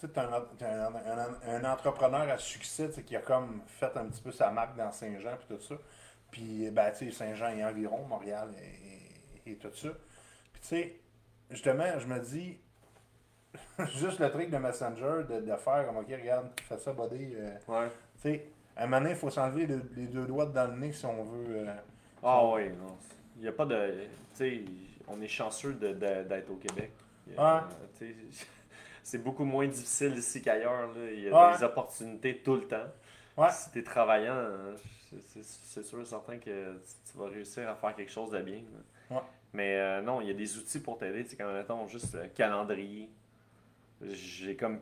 [0.00, 4.32] tu un, un, un- un entrepreneur à succès qui a comme fait un petit peu
[4.32, 5.74] sa marque dans Saint-Jean et tout ça.
[6.30, 9.88] Puis, ben, tu sais, Saint-Jean et environ, Montréal et, et- et tout ça.
[10.60, 11.00] Puis, tu sais,
[11.50, 12.58] justement, je me dis,
[13.98, 17.34] juste le truc de Messenger, de, de faire comme, ok, regarde, fais ça, buddy.
[17.34, 17.88] euh, Ouais.
[18.16, 18.46] tu sais,
[18.76, 21.04] à un moment donné, il faut s'enlever le- les deux doigts dans le nez si
[21.06, 21.56] on veut.
[21.68, 21.74] euh,
[22.22, 22.96] Ah oui, non.
[23.36, 23.92] Il n'y a pas de.
[24.34, 24.60] Tu sais,
[25.08, 26.92] on est chanceux de- de- d'être au Québec.
[27.98, 28.14] Sais,
[29.02, 30.86] C'est beaucoup moins difficile ici qu'ailleurs.
[30.94, 31.10] là.
[31.12, 32.86] Il y a des opportunités tout le temps.
[33.36, 33.50] Ouais.
[33.50, 34.76] Si tu es travaillant, euh,
[35.28, 38.60] c'est- c'est sûr et certain que tu vas réussir à faire quelque chose de bien.
[39.10, 39.22] Ouais.
[39.52, 41.24] Mais euh, non, il y a des outils pour t'aider.
[41.24, 43.08] Tu sais, comme mettons juste le calendrier.
[44.02, 44.80] J'ai comme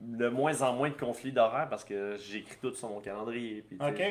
[0.00, 3.62] de moins en moins de conflits d'horaire parce que j'écris tout sur mon calendrier.
[3.62, 4.02] Puis, Ok.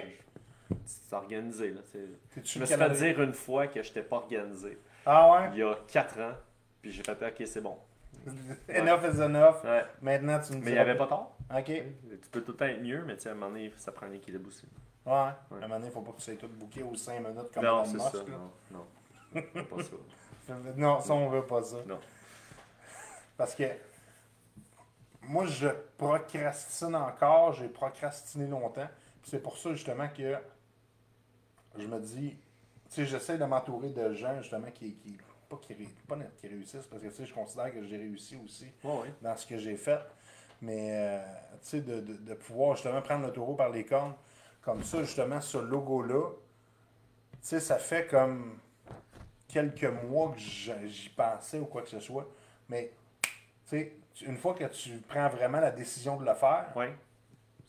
[0.86, 1.72] C'est organisé.
[1.72, 2.00] Là, tu
[2.44, 4.78] Je me suis fait dire une fois que je n'étais pas organisé.
[5.06, 5.50] Ah ouais?
[5.54, 6.34] Il y a 4 ans.
[6.82, 7.78] Puis j'ai fait OK, c'est bon.
[8.70, 9.64] enough is enough.
[9.64, 9.84] Ouais.
[10.02, 10.72] Maintenant, tu me Mais il dis.
[10.74, 11.36] n'y avait pas tort.
[11.56, 11.66] Ok.
[11.66, 13.92] Tu peux tout le temps être mieux, mais tu sais, à un moment donné, ça
[13.92, 14.66] prend un équilibre aussi.
[15.06, 15.12] Ouais.
[15.14, 15.58] À Ouais.
[15.58, 17.64] un moment donné, il faut pas que tu sois tout bouqué aux 5 minutes comme
[17.66, 18.18] non, Elon c'est Musk, ça.
[18.20, 18.24] là.
[18.30, 18.86] Non, non.
[19.34, 20.54] Pas ça.
[20.76, 21.78] Non, ça, on veut pas ça.
[21.88, 22.00] Non.
[23.38, 23.64] Parce que
[25.24, 25.68] moi, je
[25.98, 27.54] procrastine encore.
[27.54, 28.88] J'ai procrastiné longtemps.
[29.24, 30.36] C'est pour ça, justement, que
[31.78, 32.32] je me dis,
[32.90, 35.18] tu sais, j'essaie de m'entourer de gens, justement, qui, qui
[35.48, 35.74] pas, qui,
[36.08, 38.66] pas réussissent, parce que, tu sais, je considère que j'ai réussi aussi
[39.22, 40.00] dans ce que j'ai fait.
[40.62, 41.24] Mais, euh,
[41.62, 44.14] tu sais, de, de- de pouvoir justement prendre le taureau par les cornes,
[44.62, 46.30] comme ça, justement, ce logo-là,
[47.34, 48.60] tu sais, ça fait comme
[49.52, 52.28] quelques mois que j'y pensais ou quoi que ce soit.
[52.70, 53.30] Mais, tu
[53.66, 56.86] sais, une fois que tu prends vraiment la décision de le faire, Oui.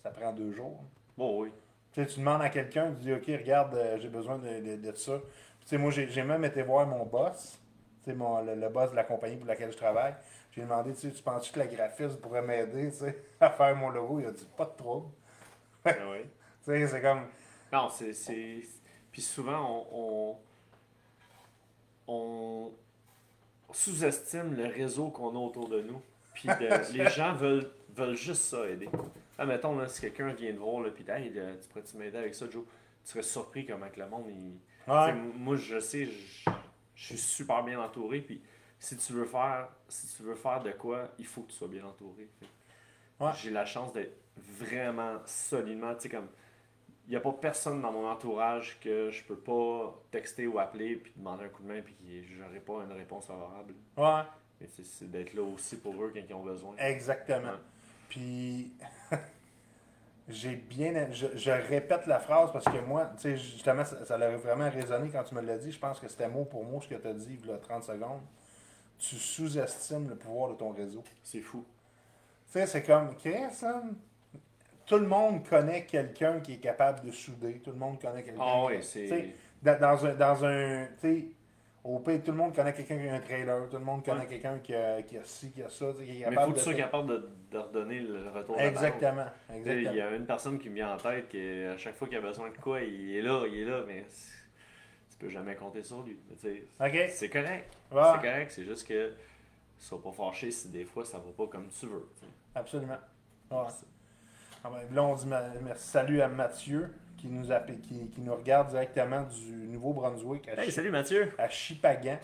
[0.03, 0.83] ça prend deux jours.
[1.17, 1.53] Bon, oui.
[1.93, 4.77] Tu sais, tu demandes à quelqu'un, tu dis, OK, regarde, euh, j'ai besoin de, de-
[4.91, 5.19] de ça.
[5.19, 7.59] Puis, tu sais, moi, j'ai même été voir mon boss,
[8.07, 10.15] mon, le, le boss de la compagnie pour laquelle je travaille.
[10.53, 12.91] J'ai demandé, tu sais, tu penses que la graphiste pourrait m'aider,
[13.41, 14.21] à faire mon logo?
[14.21, 15.09] Il a dit, pas de trouble.
[15.85, 16.19] Ah oui.
[16.65, 17.27] Tu sais, c'est comme,
[17.73, 18.13] Non, c'est.
[18.15, 18.63] c'est-
[19.11, 20.39] Puis souvent, on, on,
[22.07, 22.73] on
[23.73, 26.01] sous-estime le réseau qu'on a autour de nous.
[26.35, 28.89] Puis de- les gens veulent, veulent juste ça aider.
[29.39, 32.19] Ah, mettons, là, si quelqu'un vient te voir, là, puis hey, là, tu pourrais-tu m'aider
[32.19, 32.65] avec ça, Joe?
[33.05, 34.27] Tu serais surpris comment que le monde.
[34.29, 34.59] Il...
[34.93, 36.51] ouais, Moi, je sais, je,
[36.95, 38.21] je suis super bien entouré.
[38.21, 38.41] Puis
[38.79, 41.69] si tu veux faire, si tu veux faire de quoi, il faut que tu sois
[41.69, 42.29] bien entouré.
[43.21, 43.31] Ouais.
[43.41, 46.29] J'ai la chance d'être vraiment solidement, tu sais, comme.
[47.13, 50.97] Il n'y a pas personne dans mon entourage que je peux pas texter ou appeler
[50.97, 53.75] puis demander un coup de main puis que j'aurai pas une réponse favorable.
[53.99, 54.23] ouais,
[54.59, 56.75] Mais c'est- d'être là aussi pour eux quand ils ont besoin.
[56.79, 57.49] exactement.
[57.51, 57.59] Ouais.
[58.09, 58.73] Puis,
[60.31, 61.11] j'ai bien.
[61.13, 64.71] Je, je répète la phrase parce que moi, tu sais, justement, ça, ça a vraiment
[64.71, 65.71] résonné quand tu me l'as dit.
[65.71, 67.59] Je pense que c'était mot pour mot ce que tu as dit il y a
[67.59, 68.23] 30 secondes.
[68.99, 71.05] Tu sous-estimes le pouvoir de ton réseau.
[71.23, 71.63] C'est fou.
[72.47, 73.83] Tu sais, c'est comme, Chris, hein,
[74.87, 77.61] tout le monde connaît quelqu'un qui est capable de souder.
[77.61, 78.41] Tout le monde connaît quelqu'un.
[78.43, 79.35] Ah oui, c'est.
[79.63, 80.15] dans, un.
[80.15, 81.25] Dans un tu sais,
[81.85, 83.69] au pays, tout le monde connaît quelqu'un qui a un trailer.
[83.69, 84.27] Tout le monde connaît Ouais.
[84.27, 85.87] quelqu'un qui a, qui a ci, qui a ça.
[85.97, 88.63] qui est Mais il faut que tu sois capable de, de redonner le retour de.
[88.63, 89.25] Exactement.
[89.49, 90.07] Sais, Il y Exactement.
[90.07, 92.51] a une personne qui me vient en tête qui, à chaque fois qu'il a besoin
[92.51, 94.05] de quoi, il est là, il est là, mais
[95.11, 96.17] tu peux jamais compter sur lui.
[96.31, 97.11] Mais tu sais, OK.
[97.11, 97.77] C'est correct.
[97.91, 99.13] Ouais, C'est correct, c'est juste que
[99.79, 102.09] sois pas fâché si des fois ça va pas comme tu veux.
[102.55, 102.99] absolument.
[103.51, 103.57] Ouais.
[104.93, 105.27] Là, on dit
[105.77, 107.47] salut à Mathieu qui nous,
[107.83, 111.33] qui, qui nous regarde directement du Nouveau-Brunswick à, Hey, salut Mathieu!
[111.39, 112.19] à Chipagan.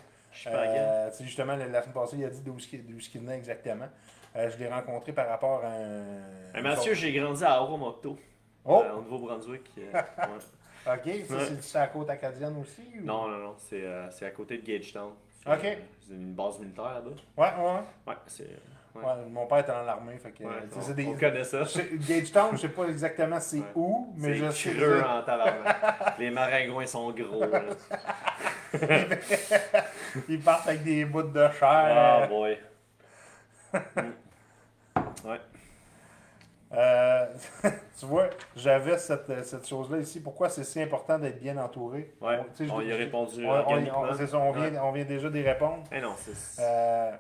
[0.47, 0.57] Again.
[0.57, 3.89] Euh, tu sais, justement, la, semaine passée, il a dit d'où d'où qu'il venait exactement.
[4.37, 6.55] Euh, je l'ai rencontré par rapport à un.
[6.55, 8.17] Hey, Mathieu, j'ai grandi à Oromoto,
[8.65, 8.83] Oh!
[8.85, 9.69] euh, au Nouveau-Brunswick.
[9.79, 10.93] euh, ouais.
[10.95, 11.45] Ok, ça, Ouais.
[11.47, 12.83] c'est sur la côte acadienne aussi?
[13.01, 15.13] ou- Non, non, non, c'est euh, à côté de Gagetown.
[15.47, 15.65] Ok.
[15.65, 15.75] euh,
[16.07, 17.11] C'est une base militaire là-bas.
[17.37, 17.81] Ouais, ouais.
[18.07, 18.49] Ouais, c'est.
[18.99, 19.05] Ouais.
[19.05, 19.29] ouais.
[19.31, 20.45] mon père était dans l'armée, fait que.
[20.45, 21.63] ouais, on, c'est des- on connaît ça.
[22.09, 24.71] Gagetown, je sais pas exactement c'est où, mais je sais.
[24.75, 26.19] creux en tabarnak.
[26.19, 27.45] Les maringouins sont gros.
[30.29, 32.23] Ils partent avec des bouts de chair.
[32.23, 32.59] Ah boy.
[35.25, 35.41] Ouais.
[36.75, 37.27] Euh,
[37.99, 40.21] tu vois, j'avais cette, cette chose-là ici.
[40.21, 42.13] Pourquoi c'est si important d'être bien entouré?
[42.21, 42.39] Ouais,
[42.71, 44.03] On- y a répondu on- on- organiquement.
[44.03, 44.79] on- c'est ça, on vient, Ouais.
[44.79, 45.85] on vient déjà d'y répondre.
[45.91, 46.63] Eh non, c'est.
[46.63, 47.11] Euh,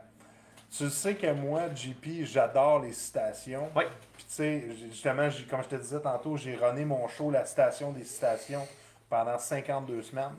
[0.70, 3.70] tu sais que moi, JP, j'adore les citations.
[3.74, 3.86] Ouais.
[4.14, 7.44] Puis tu sais, justement, j'ai- comme je te disais tantôt, j'ai runné mon show La
[7.46, 8.66] Citation des citations
[9.08, 10.34] pendant 52 semaines.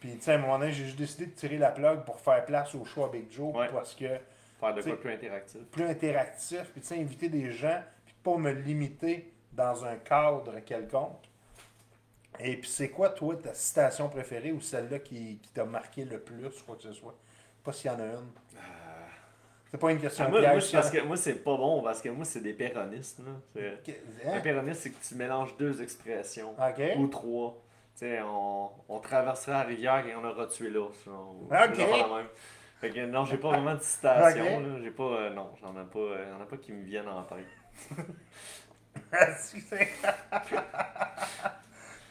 [0.00, 2.20] Puis tu sais, à un moment donné, j'ai juste décidé de tirer la plug pour
[2.20, 3.68] faire place au show avec Joe Ouais.
[3.72, 4.06] parce que
[4.60, 5.60] Faire de quoi plus interactif.
[5.70, 10.60] plus interactif, puis tu sais, inviter des gens, puis pas me limiter dans un cadre
[10.60, 11.22] quelconque.
[12.40, 16.18] Et puis c'est quoi, toi, ta citation préférée ou celle-là qui, qui t'a marqué le
[16.20, 17.14] plus, quoi que ce soit?
[17.62, 18.30] Pas s'il y en a une.
[19.74, 21.82] C'est pas une question Ah, moi, piège, moi, je- parce que moi, c'est pas bon
[21.82, 23.18] parce que moi, c'est des péronistes.
[23.18, 23.60] là.
[24.24, 24.40] Un hein?
[24.40, 26.54] péroniste, c'est que tu mélanges deux expressions.
[26.96, 27.60] Ou trois.
[28.00, 31.04] On, on traversera la rivière et on aura tué l'ours.
[31.06, 31.12] là.
[31.12, 31.72] Ou- Ok.
[31.76, 32.26] de même.
[32.80, 34.44] Fait que non, j'ai pas vraiment de citation.
[34.60, 34.78] Là.
[34.80, 35.02] J'ai pas.
[35.02, 35.98] euh, non, j'en ai pas.
[35.98, 37.46] euh, y'en a pas qui me viennent en tête.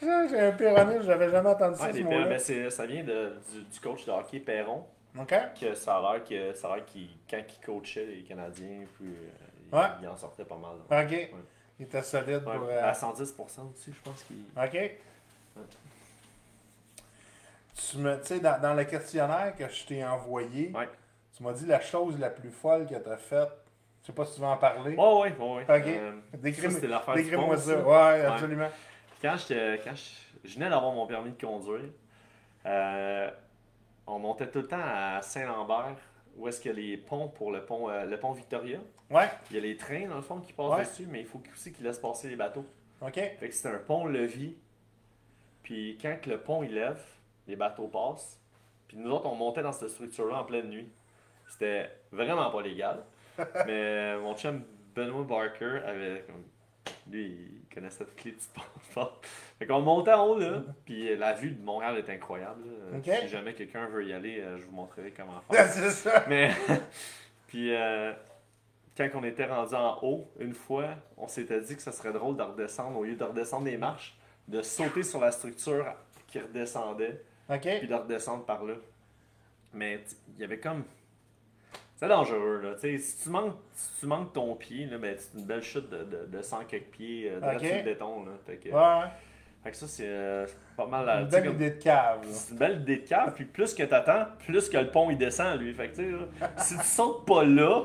[0.02, 2.26] J'ai un péroniste, j'avais jamais entendu ça, Ouais, ce mot-là.
[2.36, 4.84] pér- ben, ça vient de, du, du coach de hockey Perron.
[5.18, 5.34] OK?
[5.60, 9.08] Que ça a l'air que ça a l'air qu'il quand il coachait les Canadiens, puis
[9.08, 9.30] euh,
[9.72, 9.86] il, Ouais.
[10.02, 10.76] il en sortait pas mal.
[11.04, 11.30] OK.
[11.78, 12.68] Il était solide Ouais, pour...
[12.68, 14.44] euh, À 110% aussi, je pense qu'il.
[14.56, 14.90] OK.
[17.90, 20.88] Tu me, tu sais, dans, dans le questionnaire que je t'ai envoyé, Ouais.
[21.36, 23.48] tu m'as dit la chose la plus folle que tu as faite.
[24.02, 24.94] Je sais pas si tu veux en parler.
[24.98, 25.62] Oh, ouais, ouais, ouais.
[25.62, 25.86] Ok.
[25.88, 27.72] Euh, Décris- ça, Décris-moi pont, ça.
[27.72, 27.80] ça.
[27.82, 28.68] Ouais, absolument.
[29.22, 31.90] Quand, quand je, je venais d'avoir mon permis de conduire,
[32.66, 33.30] euh,
[34.06, 35.96] on montait tout le temps à Saint-Lambert,
[36.36, 38.78] où est-ce qu'il y a les ponts pour le pont, euh, le pont Victoria.
[39.10, 39.28] Ouais.
[39.50, 40.84] Il y a les trains, dans le fond, qui passent Ouais.
[40.84, 42.64] dessus, mais il faut aussi qu'ils laissent passer les bateaux.
[43.00, 43.14] OK.
[43.14, 44.56] Fait que c'est un pont-levis.
[45.62, 47.02] Puis quand que le pont il lève,
[47.46, 48.40] les bateaux passent.
[48.88, 50.90] Puis nous autres, on montait dans cette structure-là en pleine nuit.
[51.48, 53.02] C'était vraiment pas légal.
[53.66, 54.62] Mais mon chum
[54.94, 56.44] Benoît Barker avait comme.
[57.10, 57.26] Lui,
[57.68, 59.20] il connaissait toutes les petites passeports.
[59.58, 60.62] Fait qu'on montait en haut là.
[60.84, 62.62] Puis la vue de Montréal est incroyable.
[62.92, 62.98] là.
[62.98, 63.20] Ok.
[63.22, 65.68] Si jamais quelqu'un veut y aller, euh, je vous montrerai comment faire.
[65.72, 66.24] c'est ça.
[66.28, 66.50] Mais,
[67.46, 68.12] puis, euh,
[68.96, 72.36] quand on était rendu en haut, une fois, on s'était dit que ce serait drôle
[72.36, 74.16] de redescendre, au lieu de redescendre les marches,
[74.48, 75.86] de sauter sur la structure
[76.28, 77.60] qui redescendait, OK.
[77.78, 78.74] puis de redescendre par là.
[79.72, 80.84] Mais t- il y avait comme.
[81.96, 82.74] C'est dangereux, là.
[82.74, 85.62] Tu sais, si tu manques, si tu manques ton pied, là, ben, c'est une belle
[85.62, 87.66] chute de, de, de 100 quelques pieds euh, direct Ok.
[87.66, 88.32] sur le béton, là.
[88.46, 89.10] Fait que, Ouais, ouais.
[89.62, 91.06] fait que ça, c'est euh, pas mal.
[91.06, 92.20] la- Une tu sais, belle comme- idée de cave.
[92.22, 92.28] là.
[92.32, 95.18] c'est une belle idée de cave, puis plus que t'attends, plus que le pont il
[95.18, 95.72] descend lui.
[95.72, 96.18] Fait que là,
[96.58, 97.84] si tu sautes pas là,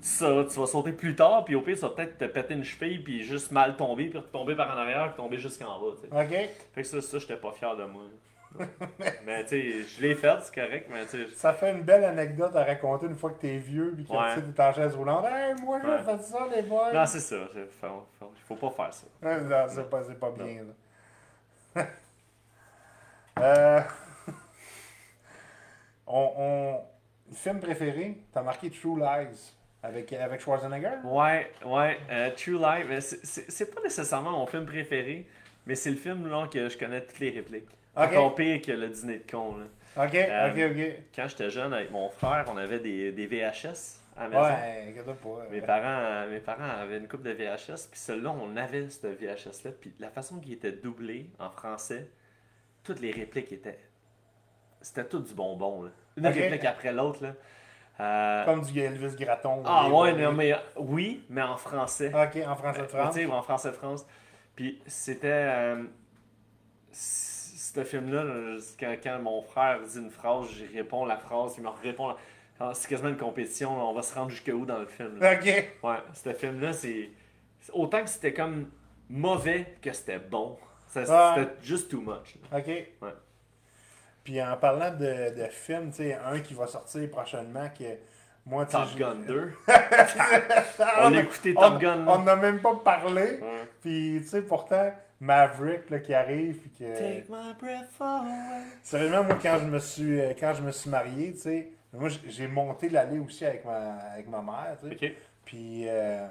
[0.00, 2.64] ça, tu vas sauter plus tard, puis au pire, tu vas peut-être te péter une
[2.64, 5.88] cheville, puis juste mal tomber, puis tomber par en arrière, puis tomber jusqu'en bas.
[6.02, 6.24] tu sais.
[6.24, 6.48] OK.
[6.72, 8.04] Fait que ça, ça j'étais pas fier de moi.
[9.24, 11.34] mais tu sais, je l'ai fait, c'est correct, mais tu sais.
[11.36, 14.34] Ça fait une belle anecdote à raconter une fois que t'es vieux puis que Ouais.
[14.34, 15.24] tu t'es en chaise roulante.
[15.26, 16.02] Hey, moi j'ai Ouais.
[16.02, 16.92] fait ça, les boys.
[16.92, 17.36] Non, c'est ça.
[17.52, 19.06] c'est- Faut, faut, faut pas faire ça.
[19.40, 20.62] Non, c'est pas, pas bien.
[21.74, 21.86] là.
[23.40, 23.80] euh...
[26.06, 26.80] on,
[27.32, 30.96] film préféré, t'as marqué True Lies avec, avec Schwarzenegger?
[31.04, 32.58] Ouais, ouais, euh, True
[33.00, 35.26] c'est c'est pas nécessairement mon film préféré,
[35.66, 37.68] mais c'est le film là, que je connais toutes les répliques.
[37.96, 38.02] Ok.
[38.04, 39.56] Encore pire que le dîner de con.
[39.56, 40.04] Là.
[40.04, 41.02] Ok, Euh, ok, ok.
[41.14, 44.42] Quand j'étais jeune avec mon frère, on avait des, des VHS à la maison.
[44.42, 45.46] Ouais, pas.
[45.50, 49.72] Mes parents, mes parents avaient une coupe de VHS, puis celui-là, on avait ce VHS-là,
[49.80, 52.08] puis la façon qu'il était doublé en français,
[52.84, 53.80] toutes les répliques étaient.
[54.80, 55.90] C'était tout du bonbon, là.
[56.16, 56.34] Une Ok.
[56.34, 57.32] réplique après l'autre, là.
[58.00, 59.62] Euh, Comme du Elvis Gratton.
[59.66, 62.10] Ah ouais, non, mais oui, mais en français.
[62.14, 63.14] Ok, en français de France.
[63.14, 64.06] Tu sais, en français de France.
[64.56, 65.26] Puis c'était.
[65.28, 65.82] euh,
[67.74, 71.62] ce film-là, là, quand, quand mon frère dit une phrase, j'y réponds la phrase, il
[71.64, 72.08] me répond.
[72.08, 72.16] la-
[72.62, 75.18] Ah, C'est quasiment une compétition, là, on va se rendre jusqu'où dans le film.
[75.18, 75.34] là?
[75.34, 75.44] Ok.
[75.82, 77.10] Ouais, ce film-là, c'est.
[77.72, 78.68] Autant que c'était comme
[79.08, 80.58] mauvais que c'était bon.
[80.94, 81.04] Ouais.
[81.06, 82.36] C'était juste too much.
[82.52, 82.58] là.
[82.58, 82.70] Ok.
[84.24, 87.84] Puis en parlant de, de films, tu sais, un qui va sortir prochainement, que
[88.44, 89.52] moi, tu sais, Top Gun 2.
[89.68, 92.04] Ah, On a écouté on- Top Gun.
[92.06, 93.38] On n'a même pas parlé.
[93.40, 93.68] Ouais.
[93.80, 96.56] Puis, tu sais, pourtant, Maverick là, qui arrive.
[96.58, 96.98] Puis que...
[96.98, 98.62] Take my breath away.
[98.82, 102.08] Sérieusement, moi, quand je me suis, euh, quand je me suis marié, tu sais, moi,
[102.26, 105.14] j'ai monté l'allée aussi avec ma, avec ma mère, tu sais.
[105.44, 106.26] Puis, euh,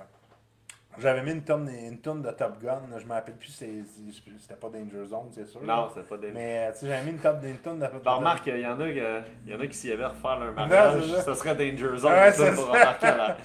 [0.97, 2.82] j'avais mis une tonne, une tonne de Top Gun.
[2.89, 5.62] là, Je me rappelle plus, c'était pas Danger Zone, c'est sûr.
[5.62, 5.89] Non, là.
[5.93, 6.32] c'est pas des.
[6.32, 8.65] Mais, euh, tu sais, j'avais mis une tonne, une tonne de Ben, remarque, il y
[8.65, 11.21] en a, que- il y en a qui s'y avaient refaire leur Non, mariage, c'est
[11.21, 11.36] ça.
[11.36, 12.71] serait Danger Zone, Ouais, ça, pour ça.
[12.71, 13.38] remarquer la-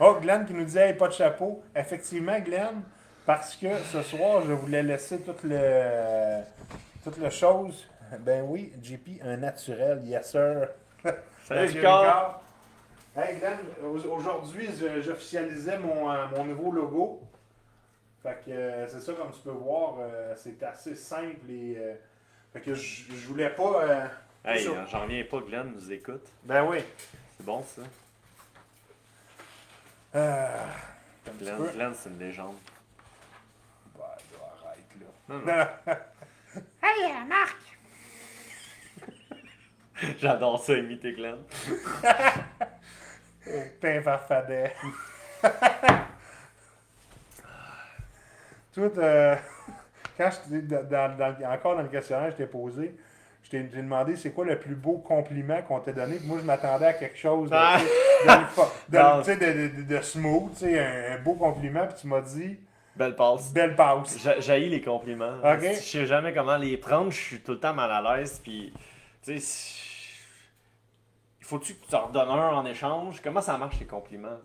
[0.00, 1.62] Oh, Glenn qui nous disait hey, pas de chapeau.
[1.76, 2.82] Effectivement, Glenn,
[3.26, 6.40] parce que ce soir, je voulais laisser toute le
[7.04, 7.86] toute le chose.
[8.20, 10.68] Ben oui, JP, un naturel, yes sir.
[11.44, 12.40] Salut, Ricard.
[13.16, 14.68] Hey Glenn, au- aujourd'hui,
[15.02, 17.22] j'officialisais mon, euh, mon nouveau logo.
[18.22, 21.76] Fait que euh, c'est ça, comme tu peux voir, euh, c'est assez simple et.
[22.52, 23.82] fait que je je voulais pas.
[23.84, 24.06] euh,
[24.44, 26.26] Hey, j'en reviens pas, Glenn nous écoute.
[26.44, 26.78] Ben oui.
[27.36, 27.82] C'est bon, ça?
[30.14, 30.48] Euh,
[31.38, 31.56] Glenn.
[31.74, 32.56] Glenn c'est une légende.
[33.96, 35.06] Ben, arrête là.
[35.06, 35.21] Non, non.
[36.82, 37.56] Hey, euh, Marc!
[40.18, 41.38] J'adore ça, imiter Glenn.
[43.80, 44.74] Pain farfadet.
[48.74, 49.36] Tout, euh,
[50.16, 52.96] quand je dans, dans- encore dans le questionnaire, je t'ai posé,
[53.42, 56.16] je t'ai demandé c'est quoi le plus beau compliment qu'on t'a donné.
[56.16, 59.22] Puis moi, je m'attendais à quelque chose de, Ah.
[60.02, 61.86] smooth, un, un beau compliment.
[61.86, 62.58] Puis tu m'as dit
[62.94, 63.52] Belle passe.
[63.52, 64.18] belle passe.
[64.40, 65.38] J'haïs les compliments.
[65.38, 65.60] Ok.
[65.62, 68.38] Je sais jamais comment les prendre, je suis tout le temps mal à l'aise.
[68.42, 68.72] Puis,
[69.22, 69.78] tu sais,
[71.40, 73.20] il faut-tu que tu en redonnes un en échange?
[73.22, 74.38] Comment ça marche les compliments?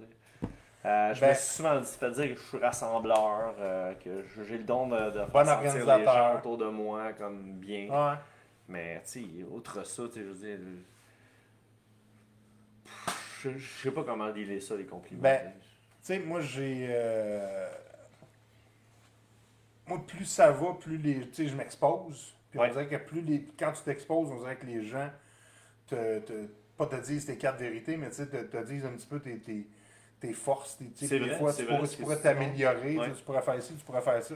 [0.86, 4.24] Euh, Je Ben- me suis souvent dit, fait dire que je suis rassembleur, euh, que
[4.48, 7.90] j'ai le don de, de faire sentir les gens autour de moi comme bien.
[7.90, 8.16] Ouais.
[8.70, 10.58] Mais, tu sais, outre ça, tu sais, je veux dire.
[13.44, 15.22] Je, je sais pas comment dealer ça, les compliments.
[15.22, 15.52] Ben.
[15.52, 16.88] Tu sais, moi, j'ai.
[16.90, 17.68] euh,
[19.88, 21.28] Moi, plus ça va, plus les.
[21.30, 22.34] Tu sais, je m'expose.
[22.52, 22.68] Puis Ouais.
[22.70, 23.48] on dirait que plus les.
[23.58, 25.10] Quand tu t'exposes, on dirait que les gens
[25.88, 26.20] te.
[26.20, 26.48] te-
[26.78, 29.20] Pas te disent tes quatre vérités, mais tu sais, te, te disent un petit peu
[29.20, 29.66] tes, tes,
[30.20, 30.78] tes forces.
[30.78, 32.94] tes- des fois, tu vrai, pourrais, tu pourrais t'améliorer.
[32.94, 33.12] tu Ouais.
[33.26, 34.36] Pourrais faire ci, tu pourrais faire ça.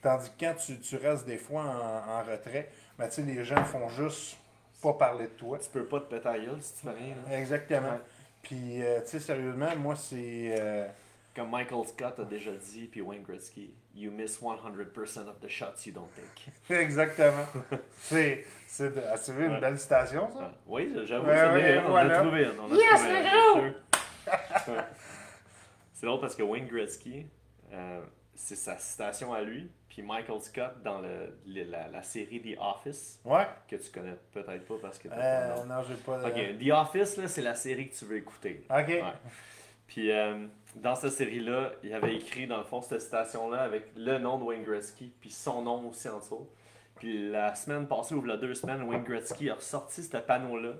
[0.00, 3.42] Tandis que quand tu, tu restes des fois en, en retrait, ben, tu sais, les
[3.44, 4.36] gens font juste
[4.80, 5.58] pas parler de toi.
[5.58, 7.16] Tu peux pas te péter à gueule si tu fais rien.
[7.28, 7.38] là.
[7.38, 7.88] Exactement.
[7.90, 8.00] Ouais.
[8.42, 10.54] Puis, euh, tu sais, sérieusement, moi, c'est.
[10.60, 10.86] euh,
[11.34, 15.86] Comme Michael Scott a déjà dit, puis Wayne Gretzky, you miss 100% of the shots
[15.86, 16.52] you don't take.
[16.80, 17.46] Exactement.
[18.02, 19.60] c'est c'est ah, une Ouais.
[19.60, 20.38] belle citation, ça?
[20.42, 22.18] Ah, oui, j'avoue, Ouais, ça ouais, l'est, on voilà.
[22.18, 22.60] a trouvé une.
[22.60, 23.74] on a Yes, trouvé une,
[25.92, 27.26] c'est drôle parce que Wayne Gretzky,
[27.72, 28.00] euh,
[28.34, 32.58] c'est sa citation à lui, puis Michael Scott dans le, le- la, la série The
[32.60, 33.46] Office, Ouais.
[33.68, 35.64] que tu connais peut-être pas parce que Euh, nom.
[35.66, 36.26] non, j'ai pas.
[36.26, 38.64] Ok, The Office, là, c'est la série que tu veux écouter.
[38.70, 38.86] Ok.
[38.88, 39.02] Ouais.
[39.88, 44.18] Puis euh, dans cette série-là, il avait écrit dans le fond cette citation-là avec le
[44.18, 46.48] nom de Wayne Gretzky, puis son nom aussi en dessous.
[46.96, 50.72] Puis la semaine passée, ou la deux semaines, Wayne Gretzky a ressorti ce panneau-là,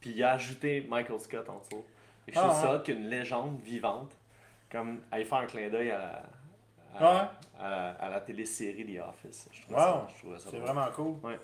[0.00, 1.84] puis il a ajouté Michael Scott en dessous.
[2.26, 4.12] Et je trouve Ah, ça qu'une légende vivante,
[4.70, 6.22] comme aller faire un clin d'œil à la,
[6.94, 7.28] à, Ouais.
[7.60, 9.48] à la, à la télésérie The Office.
[9.52, 10.36] Je Wow.
[10.38, 11.14] ça, C'est vraiment cool.
[11.22, 11.38] Ouais.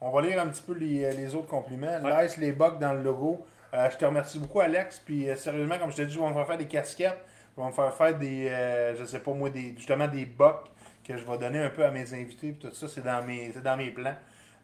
[0.00, 1.98] On va lire un petit peu les, les autres compliments.
[2.02, 2.22] Ouais.
[2.24, 3.44] Lice, les bugs dans le logo.
[3.74, 5.00] Euh, je te remercie beaucoup, Alex.
[5.04, 7.24] Puis euh, sérieusement, comme je t'ai dit, me faire faire des casquettes.
[7.58, 10.70] Je vais me faire faire des, euh, je sais pas moi, des, justement des bucks
[11.02, 12.52] que je vais donner un peu à mes invités.
[12.52, 14.14] Puis tout ça, c'est dans mes, c'est dans mes plans.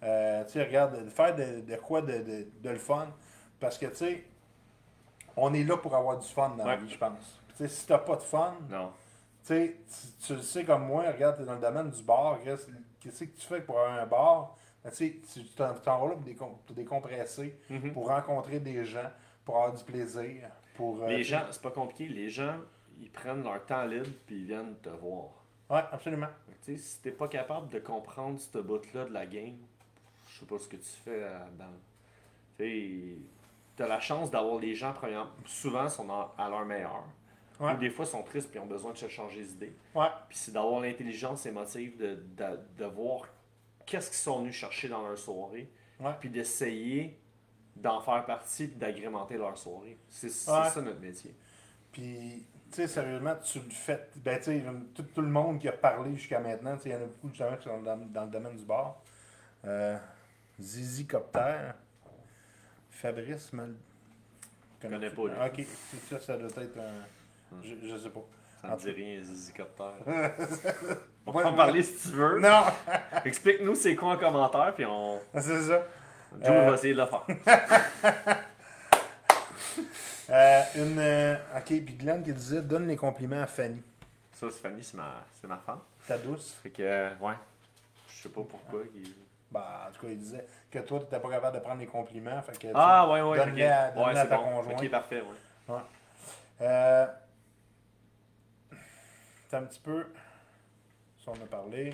[0.04, 3.08] Euh, tu sais, regarde, de faire de, de quoi de, de, de le fun.
[3.58, 4.24] Parce que, tu sais,
[5.36, 7.42] on est là pour avoir du fun dans la vie, je pense.
[7.48, 8.92] Tu sais, si t'as pas de fun, Non.
[9.44, 9.76] tu sais,
[10.24, 13.30] tu, le sais comme moi, regarde, tu es dans le domaine du bar, qu'est-ce que
[13.36, 14.56] tu fais pour avoir un bar?
[14.84, 17.92] Ben, tu sais, tu t'en vas là pour, décom- pour décompresser, Mhm.
[17.92, 19.10] pour rencontrer des gens,
[19.44, 21.02] pour avoir du plaisir, pour...
[21.02, 22.54] euh, Les gens, c'est pas compliqué, les gens,
[23.00, 25.30] ils prennent leur temps libre puis ils viennent te voir.
[25.70, 26.28] Ouais, absolument.
[26.64, 29.56] Tu sais, si t'es pas capable de comprendre ce bout-là de la game,
[30.28, 31.72] je sais pas ce que tu fais euh, dans.
[32.58, 33.18] Tu
[33.76, 37.04] t'as la chance d'avoir les gens, premièrement, souvent sont à leur meilleur.
[37.60, 37.72] Ouais.
[37.72, 39.76] Ou des fois sont tristes puis ont besoin de se changer d'idée.
[39.94, 43.28] Ouais, Puis c'est d'avoir l'intelligence émotive de, de, de voir
[43.86, 45.70] qu'est-ce qu'ils sont venus chercher dans leur soirée.
[46.00, 46.12] Ouais.
[46.18, 47.18] Puis d'essayer
[47.76, 49.98] d'en faire partie puis d'agrémenter leur soirée.
[50.08, 51.34] C'est ça notre métier.
[51.92, 54.08] puis, sais, sérieusement, tu le fais...
[54.16, 54.62] Ben, tu sais,
[54.94, 57.06] tout, tout le monde qui a parlé jusqu'à maintenant, tu sais, il y en a
[57.06, 58.96] beaucoup justement qui sont dans, dans le domaine du bar.
[59.64, 59.96] Euh,
[60.60, 61.70] Zizi Copter,
[62.90, 63.74] Fabrice Mal...
[64.82, 65.32] Je connais pas, lui.
[65.62, 65.66] Ok,
[66.10, 67.60] ça, ça doit être un...
[67.62, 68.20] Je, je sais pas.
[68.60, 69.90] Ça tout dit rien, Zizi Copter.
[71.26, 72.38] On Ouais, va en parler si tu veux.
[72.38, 72.64] Non!
[73.24, 75.18] Explique-nous c'est quoi en commentaire, puis on...
[75.34, 75.82] c'est ça.
[76.42, 76.68] Joe Euh.
[76.70, 77.24] va essayer de le faire.
[80.30, 83.82] Euh, une, euh, ok, puis Glenn qui disait donne les compliments à Fanny,
[84.32, 85.80] Ça, c'est Fanny, c'est ma, c'est ma femme.
[86.06, 86.52] ta douce.
[86.62, 87.34] Fait que, euh, ouais.
[88.08, 88.80] Je sais pas pourquoi.
[88.94, 89.14] il-
[89.50, 91.86] Bah, en tout cas, il disait que toi, tu n'étais pas capable de prendre les
[91.86, 92.40] compliments.
[92.42, 93.36] Fait que, tu- Ah, ouais, ouais.
[93.38, 94.42] donne-les à- donne-les Ouais, à c'est ta bon.
[94.44, 94.80] conjointe.
[94.82, 95.20] Ok, parfait,
[95.68, 95.76] ouais.
[96.62, 97.06] Euh,
[99.48, 100.06] c'est un petit peu.
[101.20, 101.90] Si on a parlé.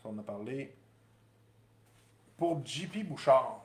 [0.00, 0.74] Si on a parlé.
[2.36, 3.62] Pour JP Bouchard,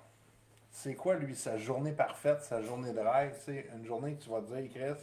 [0.80, 3.36] c'est quoi, lui, sa journée parfaite, sa journée de rêve?
[3.40, 5.02] tu sais, une journée que tu vas te dire, Chris,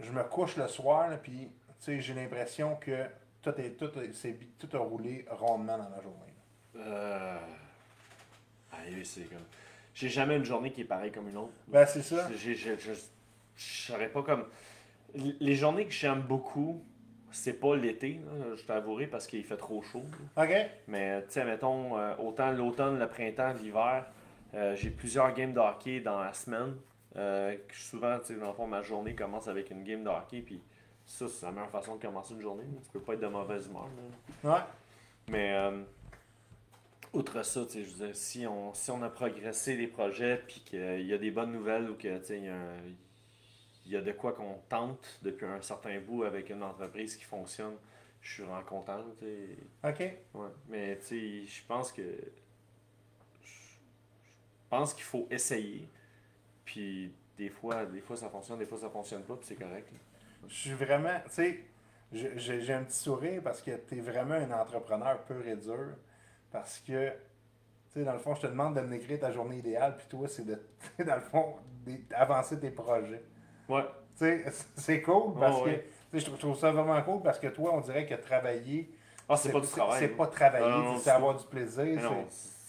[0.00, 3.04] je me couche le soir, puis tu sais, j'ai l'impression que
[3.42, 6.34] tout, est, tout, est- c'est- tout a roulé rondement dans la journée.
[6.78, 7.38] Euh...
[8.72, 9.44] Allez, c'est comme...
[9.94, 11.52] J'ai jamais une journée qui est pareille comme une autre.
[11.68, 12.28] Ben, c'est ça.
[12.34, 12.94] Je
[13.56, 14.46] saurais pas comme...
[15.14, 16.84] Les journées que j'aime beaucoup,
[17.30, 18.20] c'est pas l'été,
[18.56, 20.02] je t'avouerai, parce qu'il fait trop chaud.
[20.36, 20.42] là.
[20.44, 20.70] OK?
[20.88, 24.06] Mais tu sais, mettons, euh, autant l'automne, le printemps, l'hiver,
[24.54, 26.76] euh, j'ai plusieurs games de hockey dans la semaine.
[27.16, 30.40] Euh, souvent, tu sais, dans le fond, ma journée commence avec une game de hockey,
[30.42, 30.60] puis
[31.06, 32.64] ça, c'est la meilleure façon de commencer une journée.
[32.84, 33.88] Tu peux pas être de mauvaise humeur.
[34.44, 34.54] là.
[34.54, 34.62] Ouais.
[35.28, 35.82] Mais euh,
[37.12, 40.42] outre ça, tu sais, je veux dire, si on, si on a progressé les projets,
[40.46, 42.94] puis qu'il y a des bonnes nouvelles ou que tu sais, il y, a un-
[43.86, 47.74] y a de quoi qu'on tente depuis un certain bout avec une entreprise qui fonctionne,
[48.20, 49.04] je suis vraiment content.
[49.18, 49.88] tu sais.
[49.88, 50.00] OK?
[50.34, 52.02] Ouais, mais tu sais, je pense que.
[54.64, 55.88] Je pense qu'il faut essayer.
[56.64, 59.88] Puis des fois, des fois ça fonctionne, des fois ça fonctionne pas, puis c'est correct.
[59.92, 59.98] là.
[60.48, 61.60] Je suis vraiment, tu sais,
[62.12, 65.88] j'ai- un petit sourire parce que tu es vraiment un entrepreneur pur et dur.
[66.52, 67.14] Parce que, tu
[67.94, 70.28] sais, dans le fond, je te demande de me décrire ta journée idéale, puis toi,
[70.28, 70.60] c'est de,
[71.04, 71.56] dans le fond,
[72.10, 73.22] d'avancer tes projets.
[73.68, 73.82] Ouais,
[74.18, 74.44] Tu sais,
[74.76, 75.86] c'est cool parce Oh, que, ouais.
[76.12, 78.14] tu sais, je trouve, je trouve ça vraiment cool parce que toi, on dirait que
[78.14, 78.94] travailler,
[79.28, 79.98] ah, c'est pas du travail.
[79.98, 82.00] C'est pas travailler, c'est avoir du plaisir.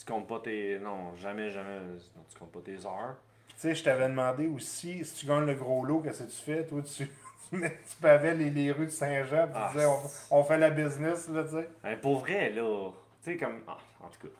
[0.06, 0.80] Tu comptes pas tes.
[0.80, 1.80] Non, jamais, jamais.
[1.80, 3.15] Non, tu comptes pas tes heures.
[3.50, 6.41] Tu sais, je t'avais demandé aussi, si tu gagnes le gros lot, qu'est-ce que tu
[6.44, 6.65] fais?
[6.65, 7.08] Toi, tu,
[7.52, 9.89] tu pavais les, les rues de Saint-Jean, Ah, tu disais,
[10.30, 11.70] on, on fait la business, là, tu sais.
[11.84, 12.91] Hein, pour vrai, là,
[13.24, 13.62] tu sais, comme.
[13.68, 14.34] ah, en tout cas,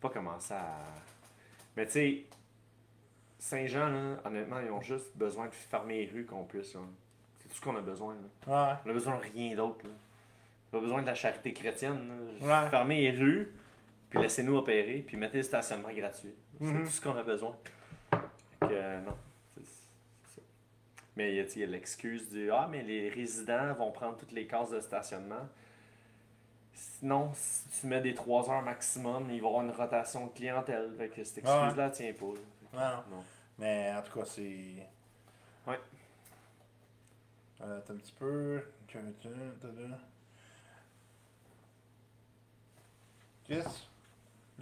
[0.00, 0.78] pas commencer à.
[1.76, 2.24] Mais tu sais,
[3.38, 6.74] Saint-Jean, là, honnêtement, ils ont juste besoin de fermer les rues qu'on puisse.
[6.74, 6.80] là.
[7.38, 8.14] C'est tout ce qu'on a besoin.
[8.14, 8.70] Là.
[8.72, 8.78] Ouais.
[8.86, 9.84] On a besoin de rien d'autre.
[9.84, 9.90] là.
[10.72, 12.08] On a besoin de la charité chrétienne.
[12.40, 12.62] là.
[12.64, 12.70] Ouais.
[12.70, 13.52] Fermez les rues,
[14.10, 16.34] puis laissez-nous opérer, puis mettez le stationnement gratuit.
[16.58, 16.84] C'est Mhm.
[16.84, 17.56] tout ce qu'on a besoin.
[18.10, 18.18] Fait
[18.60, 19.16] que, euh, non.
[20.26, 20.42] ça.
[21.16, 24.70] Mais il y a, l'excuse du Ah, mais les résidents vont prendre toutes les cases
[24.70, 25.48] de stationnement.
[26.74, 30.32] Sinon, si tu mets des 3 heures maximum, il va y avoir une rotation de
[30.32, 30.92] clientèle.
[30.98, 31.50] Fait que cette Ouais.
[31.52, 32.26] excuse-là, tient pas.
[32.26, 32.34] Ouais,
[32.74, 33.16] non.
[33.16, 33.24] Non.
[33.58, 34.86] Mais en tout cas, c'est.
[35.66, 35.78] Ouais.
[37.62, 38.62] Euh, attends un petit peu.
[38.90, 39.98] Tada.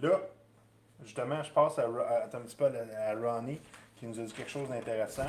[0.01, 0.19] Là,
[1.03, 3.59] justement, je passe à, un petit peu à, à Ronnie
[3.95, 5.27] qui nous a dit quelque chose d'intéressant.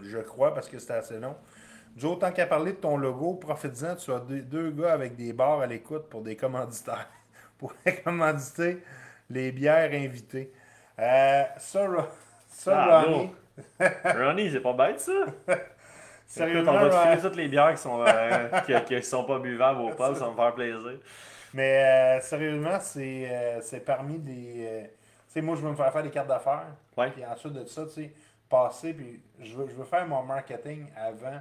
[0.00, 1.34] Je crois, parce que c'était assez long.
[1.96, 5.32] Joe, tant qu'à parler de ton logo, profites-en, tu as deux, deux gars avec des
[5.32, 7.08] bars à l'écoute pour des commanditaires.
[7.58, 7.72] pour
[8.04, 8.82] commanditer
[9.30, 10.52] les bières invitées.
[10.98, 11.88] Euh, ça,
[12.66, 13.30] Ah, Ronnie.
[14.04, 15.24] Ronnie, c'est pas bête ça?
[16.26, 19.38] Sérieusement, on va te filer toutes les bières qui sont, euh, qui, qui sont pas
[19.38, 20.98] buvables au pub, ça va me faire plaisir.
[21.54, 24.66] Mais euh, sérieusement, c'est euh, c'est parmi les.
[24.66, 24.88] euh, tu
[25.28, 26.66] sais, moi, je veux me faire faire des cartes d'affaires.
[26.96, 27.10] Ouais.
[27.10, 28.12] Puis ensuite de ça, tu sais,
[28.48, 28.92] passer.
[28.94, 31.40] Puis je veux, je veux faire mon marketing avant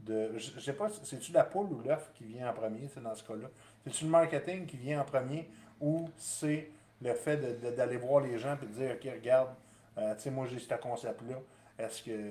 [0.00, 0.32] de.
[0.36, 3.22] Je sais pas, c'est-tu la poule ou l'œuf qui vient en premier, c'est dans ce
[3.24, 3.48] cas-là?
[3.84, 5.48] C'est-tu le marketing qui vient en premier
[5.80, 6.70] ou c'est
[7.02, 9.50] le fait de- de- d'aller voir les gens et de dire, OK, regarde,
[9.96, 11.36] tu sais, moi, j'ai ce concept-là.
[11.78, 12.30] Est-ce que.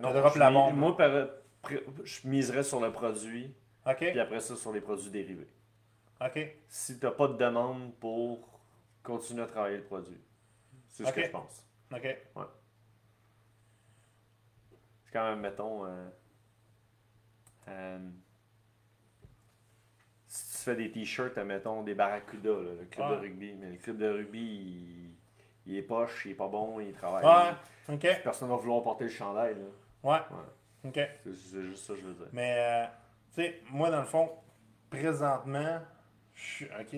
[0.00, 0.76] Non, je la bombe.
[0.76, 1.26] Moi, par-
[2.04, 3.54] je miserais sur le produit,
[3.86, 5.48] OK, puis après ça, sur les produits dérivés.
[6.20, 8.60] OK, Si t'as pas de demande pour
[9.02, 10.20] continuer à travailler le produit.
[10.88, 11.66] C'est ce que je pense.
[11.92, 12.02] OK.
[15.04, 16.08] C'est quand même, mettons, euh,
[17.68, 17.98] euh,
[20.26, 23.52] si tu fais des t-shirts, mettons, des Barracuda, là, le club de rugby.
[23.54, 25.10] Mais le club de rugby, il,
[25.66, 27.24] il est poche, il est pas bon, il travaille.
[27.24, 29.54] Ouais, OK, Personne va vouloir porter le chandail.
[29.56, 30.10] Là.
[30.10, 30.88] ouais, Ouais.
[30.88, 30.94] OK.
[31.22, 32.28] C'est, c'est juste ça que je veux dire.
[32.32, 32.86] Mais, euh,
[33.34, 34.30] tu sais, moi, dans le fond,
[34.90, 35.80] présentement,
[36.34, 36.64] je suis.
[36.66, 36.96] OK,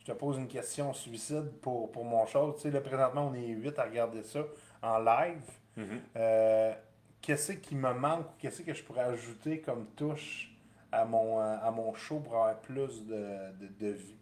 [0.00, 2.52] je te pose une question suicide pour, pour mon show.
[2.54, 4.40] Tu sais, là, présentement, on est 8 à regarder ça
[4.82, 5.42] en live.
[5.76, 6.00] Mhm.
[6.16, 6.72] Euh,
[7.20, 10.50] qu'est-ce qui me manque ou qu'est-ce que je pourrais ajouter comme touche
[10.92, 13.14] à mon, à mon show pour avoir plus de,
[13.60, 14.14] de, de vues?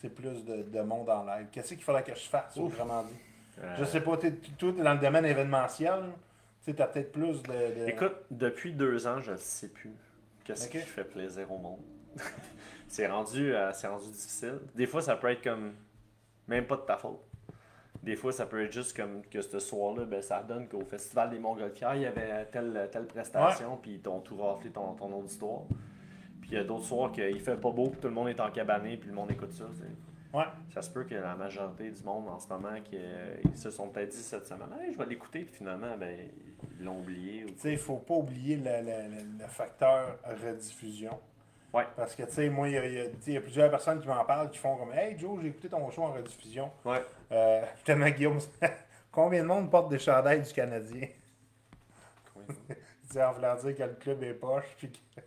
[0.00, 1.48] C'est plus de, de monde en live.
[1.52, 3.14] Qu'est-ce qu'il faudrait que je fasse, autrement dit?
[3.62, 6.04] Euh, Je sais pas, toi, t'es dans le domaine événementiel.
[6.64, 7.52] Tu sais, as peut-être plus de,
[7.84, 9.90] de- Écoute, depuis deux ans, je ne sais plus
[10.44, 10.72] qu'est-ce Ok.
[10.72, 11.80] qui fait plaisir au monde?
[12.88, 14.60] c'est rendu, euh, rendu difficile.
[14.74, 15.74] Des fois, ça peut être comme
[16.48, 17.20] même pas de ta faute.
[18.02, 21.30] Des fois, ça peut être juste comme que ce soir-là, ben, ça donne qu'au Festival
[21.30, 25.12] des Montgolfières, il y avait telle, telle prestation, puis ils t'ont tout raflé ton, ton
[25.12, 25.62] auditoire.
[26.40, 28.40] Puis il y a d'autres soirs qu'il fait pas beau, puis tout le monde est
[28.40, 29.66] en cabané, puis le monde écoute ça.
[30.32, 30.44] Ouais.
[30.72, 33.70] Ça se peut que la majorité du monde en ce moment, qui, euh, ils se
[33.70, 36.16] sont peut-être dit cette semaine, hey, je vais l'écouter, puis finalement, ben,
[36.78, 37.44] ils l'ont oublié.
[37.44, 41.18] ou- Tu sais, il faut pas oublier le, le- le- facteur rediffusion.
[41.72, 41.84] Ouais.
[41.96, 43.04] Parce que, tu sais, moi, il y, a-
[43.36, 46.02] y plusieurs personnes qui m'en parlent, qui font comme Hey Joe, j'ai écouté ton show
[46.04, 46.70] en rediffusion.
[46.84, 47.04] Ouais.
[47.32, 47.62] Euh,
[48.16, 48.38] Guillaume,
[49.12, 51.08] combien de monde porte des chandails du Canadien?
[52.48, 54.76] Tu sais, en voulant dire que le club est poche.
[54.78, 55.20] Puis que-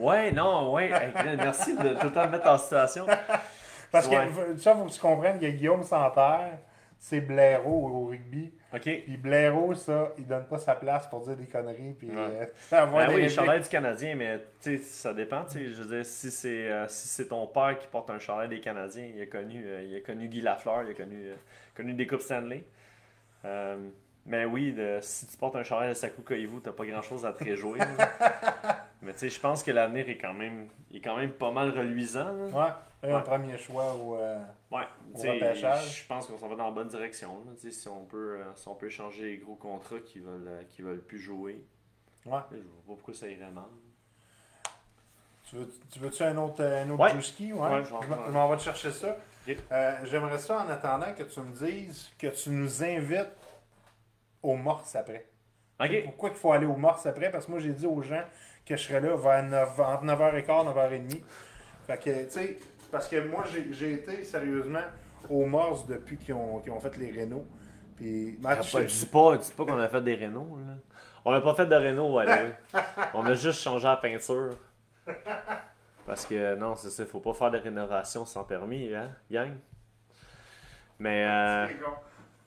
[0.00, 0.88] Ouais, non, ouais.
[1.36, 3.04] Merci de tout le temps me mettre en situation.
[3.90, 4.14] Parce que
[4.58, 6.58] ça, faut que tu comprennes que Guillaume Santerre,
[6.98, 8.52] c'est Blaireau au rugby.
[8.74, 8.82] OK.
[8.82, 11.94] Puis Blaireau, ça, il donne pas sa place pour dire des conneries.
[11.98, 12.16] Puis Ouais.
[12.16, 13.38] euh, avoir Ben des oui, répliques.
[13.38, 14.40] chandail du Canadien, mais
[14.82, 15.44] ça dépend.
[15.54, 18.60] Je veux dire, si c'est euh, si c'est ton père qui porte un chandail des
[18.60, 21.34] Canadiens, il a connu, euh, il a connu Guy Lafleur, il a connu, euh,
[21.74, 22.64] connu des Coupes Stanley.
[24.26, 27.24] Mais oui, de- si tu portes un chandail de Sakou Koivu, t'as pas grand chose
[27.24, 27.78] à te réjouir.
[29.22, 29.28] là.
[29.28, 32.32] je pense que l'avenir est quand même est quand même pas mal reluisant.
[32.32, 32.46] là.
[33.02, 33.22] Ouais, un Ouais.
[33.22, 34.14] premier choix ou.
[34.16, 34.38] euh,
[34.70, 34.82] Ouais,
[35.14, 36.02] Au repêchage.
[36.02, 37.42] je pense qu'on s'en va dans la bonne direction.
[37.46, 37.70] là.
[37.70, 40.82] Si on peut, euh, si on peut changer les gros contrats qui veulent, euh, qui
[40.82, 41.60] veulent plus jouer, Ouais.
[42.24, 42.56] je vois pas
[42.86, 43.64] pourquoi ça irait mal.
[45.48, 47.12] Tu veux- tu veux-tu un autre, un autre Ouais.
[47.12, 47.52] Juski?
[47.52, 47.60] Ouais?
[47.70, 47.92] Ouais, je
[48.30, 49.16] m'en- vais te chercher ça.
[49.72, 53.30] Euh, J'aimerais ça en attendant que tu me dises que tu nous invites
[54.42, 55.26] au Morse après.
[56.04, 57.30] Pourquoi il faut aller au Morse après?
[57.30, 58.24] Parce que moi, j'ai dit aux gens
[58.68, 61.22] que je serais là vers 9, entre 9h15 9h30.
[61.86, 62.58] Fait que, tu sais,
[62.90, 64.84] parce que moi, j'ai été sérieusement
[65.28, 67.46] au Morse depuis qu'ils ont, ont fait les Renault.
[67.96, 70.56] Puis, Ah, dis pas, dis pas qu'on a fait des rénaux.
[70.64, 70.74] Là.
[71.24, 72.54] On n'a pas fait de rénaux, ouais,
[73.14, 74.56] On a juste changé la peinture.
[76.06, 79.56] Parce que non, c'est ça, faut pas faire de rénovation sans permis, hein, gang.
[81.00, 81.66] Mais, euh.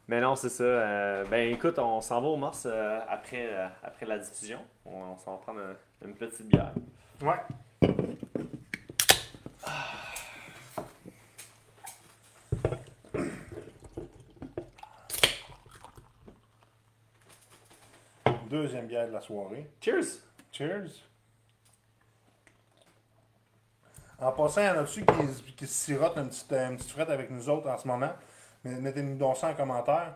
[0.08, 0.64] Mais non, c'est ça.
[0.64, 4.60] euh, ben écoute, on s'en va au Mars euh, après, euh, après la diffusion.
[4.86, 6.74] On, on s'en va prendre un- une petite bière.
[7.22, 7.40] Ouais.
[18.50, 19.70] Deuxième bière de la soirée.
[19.80, 20.20] Cheers!
[20.52, 20.90] Cheers.
[24.20, 27.10] En passant, il y en a-tu qui, qui se sirotent une petite, une petite frette
[27.10, 28.12] avec nous autres en ce moment?
[28.64, 30.16] Mettez-nous donc ça en commentaire.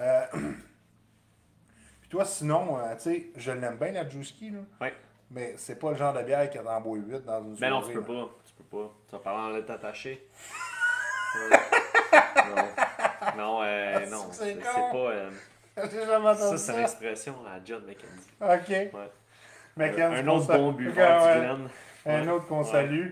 [0.00, 0.24] Euh,
[2.00, 4.60] Puis toi, sinon, euh, tu sais, je l'aime bien la Juicy, là.
[4.80, 4.94] Ouais.
[5.30, 7.80] Mais c'est pas le genre de bière qui en boit 8 dans une Mais non,
[7.80, 8.30] soirée, tu peux pas.
[8.46, 8.94] Tu peux pas.
[9.08, 10.26] Tu vas parler en lettre attachée.
[12.48, 12.64] Non.
[13.36, 14.28] Non, euh, Ah, non.
[14.32, 15.88] c'est pas.
[15.90, 18.30] J'ai jamais ça, c'est une expression à John McKenzie.
[18.40, 18.94] OK.
[19.78, 20.02] Ouais.
[20.02, 21.46] Un autre bon buveur Ouais, du ouais.
[21.46, 21.68] Glen.
[22.06, 22.32] Un Ouais.
[22.32, 23.10] autre qu'on salue.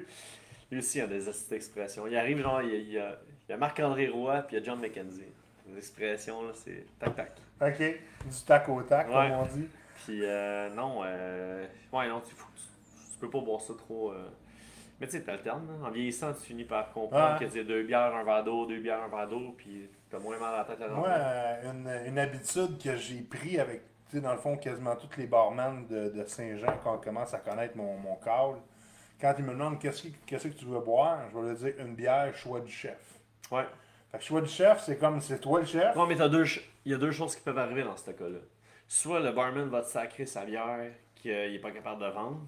[0.71, 2.07] Lui aussi, il a des astuces d'expression.
[2.07, 3.17] Il arrive, genre, il il y a,
[3.49, 5.33] il y a Marc-André Roy, puis il y a John McKenzie.
[5.75, 7.33] L'expression, là, c'est tac-tac.
[7.61, 7.79] OK.
[7.79, 9.15] Du tac au tac, Ouais.
[9.15, 9.69] comme on dit.
[10.05, 12.43] Puis, euh, non, euh, ouais, non, tu, tu,
[13.13, 14.13] tu peux pas boire ça trop.
[14.13, 14.29] euh.
[15.01, 15.67] Mais tu sais, t'alternes.
[15.71, 15.87] hein.
[15.87, 19.03] En vieillissant, tu finis par comprendre que tu deux bières, un verre d'eau, deux bières,
[19.03, 21.09] un verre d'eau, puis t'as moins mal à la tête la Moi,
[21.65, 25.27] une, une habitude que j'ai pris avec, tu sais, dans le fond, quasiment tous les
[25.27, 28.57] barman de, de Saint-Jean, quand on commence à connaître mon, mon call,
[29.21, 31.75] quand ils me demandent qu'est-ce que, qu'est-ce que tu veux boire, je vais leur dire
[31.79, 33.16] une bière, choix du chef.
[33.51, 33.67] Ouais.
[34.11, 35.95] Fait que choix du chef, c'est comme c'est toi le chef.
[35.97, 36.45] Non, mais t'as deux,
[36.85, 38.39] il y a deux choses qui peuvent arriver dans ce cas-là.
[38.89, 42.41] Soit le barman va te sacrer sa bière qu'il n'est pas capable de vendre,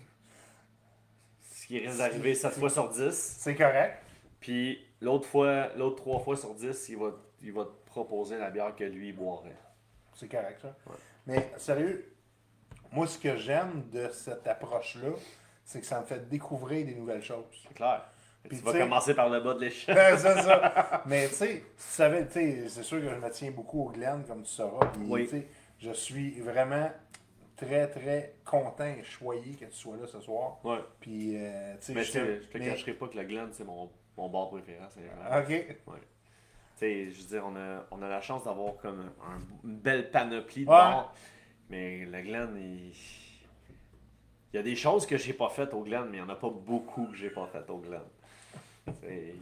[1.53, 3.13] ce qui risque d'arriver 7 fois sur 10.
[3.13, 4.03] C'est correct.
[4.41, 7.11] Puis l'autre fois, l'autre 3 fois sur 10, il va,
[7.43, 9.57] il va te proposer la bière que lui boirait.
[10.15, 10.77] C'est correct, ça.
[10.87, 10.97] Ouais.
[11.27, 12.15] Mais sérieux,
[12.93, 15.11] moi, ce que j'aime de cette approche-là,
[15.65, 17.45] c'est que ça me fait découvrir des nouvelles choses.
[17.63, 18.05] C'est clair.
[18.49, 19.95] Puis, tu vas commencer par le bas de l'échelle.
[19.95, 21.03] Ben, c'est ça.
[21.07, 23.91] Mais tu sais, tu savais, tu sais, c'est sûr que je me tiens beaucoup au
[23.91, 24.87] Glen, comme tu sauras.
[24.87, 25.29] Puis, Oui.
[25.81, 26.91] je suis vraiment
[27.57, 30.59] très, très content et choyé que tu sois là ce soir.
[30.65, 30.79] Ouais.
[31.01, 33.91] Puis, euh, tu sais, Mais je te- mais- cacherai pas que le Glen, c'est mon,
[34.17, 34.79] mon bar préféré.
[34.87, 35.47] Ok.
[35.49, 35.75] Tu
[36.77, 40.11] sais, je veux dire, on a, on a la chance d'avoir comme un- une belle
[40.11, 40.77] panoplie de Ouais.
[40.77, 41.13] bars.
[41.69, 42.93] Mais le Glen, il...
[44.53, 46.29] il y a des choses que j'ai pas faites au Glen, mais il y en
[46.31, 48.01] a pas beaucoup que j'ai pas faites au Glen.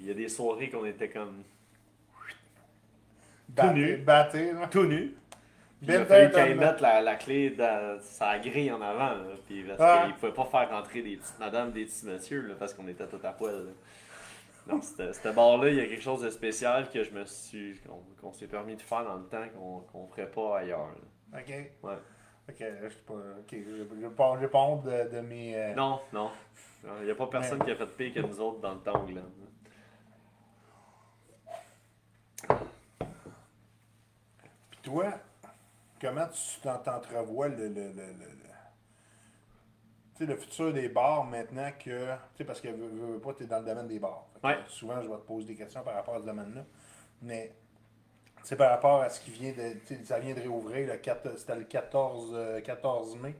[0.00, 1.42] Il y a des soirées qu'on était comme
[3.48, 3.96] Batté, nu.
[3.98, 4.66] batté, là.
[4.68, 4.86] tout.
[4.88, 5.14] Puis
[5.82, 9.10] il Bien a fallu la, la clé dans sa grille en avant.
[9.10, 12.54] Là, puis parce qu'ils pouvaient pas faire rentrer des petites madames, des petits messieurs, là,
[12.58, 13.54] parce qu'on était tout à poil.
[13.66, 13.72] là.
[14.72, 17.80] Donc, c'était- ce bar-là, il y a quelque chose de spécial que je me suis.
[18.20, 20.88] qu'on s'est permis de faire dans le temps qu'on qu'on ferait pas ailleurs.
[21.32, 21.38] là.
[21.40, 21.54] Ok.
[21.84, 21.94] Ouais.
[22.48, 23.14] Ok, je suis pas.
[23.14, 25.56] Ok, pas, honte de, de mes.
[25.56, 26.30] euh, Non, non.
[27.00, 29.02] Il n'y a pas personne qui a fait pire que nous autres dans le temps
[29.02, 29.24] au Glen.
[34.70, 35.12] Puis toi,
[36.00, 38.36] comment tu t'en- t'entrevois le, le, le, le, le-
[40.14, 42.06] tu sais, le futur des bars maintenant que.
[42.06, 44.26] Tu sais, parce que veux, veux, veux pas, tu es dans le domaine des bars.
[44.42, 44.58] Ouais.
[44.68, 46.64] Souvent, je vais te poser des questions par rapport à ce domaine-là.
[47.22, 47.52] Mais,
[48.48, 50.04] sais, par rapport à ce qui vient de.
[50.04, 53.34] Ça vient de réouvrir, le 4 c'était le 14, euh, 14 mai,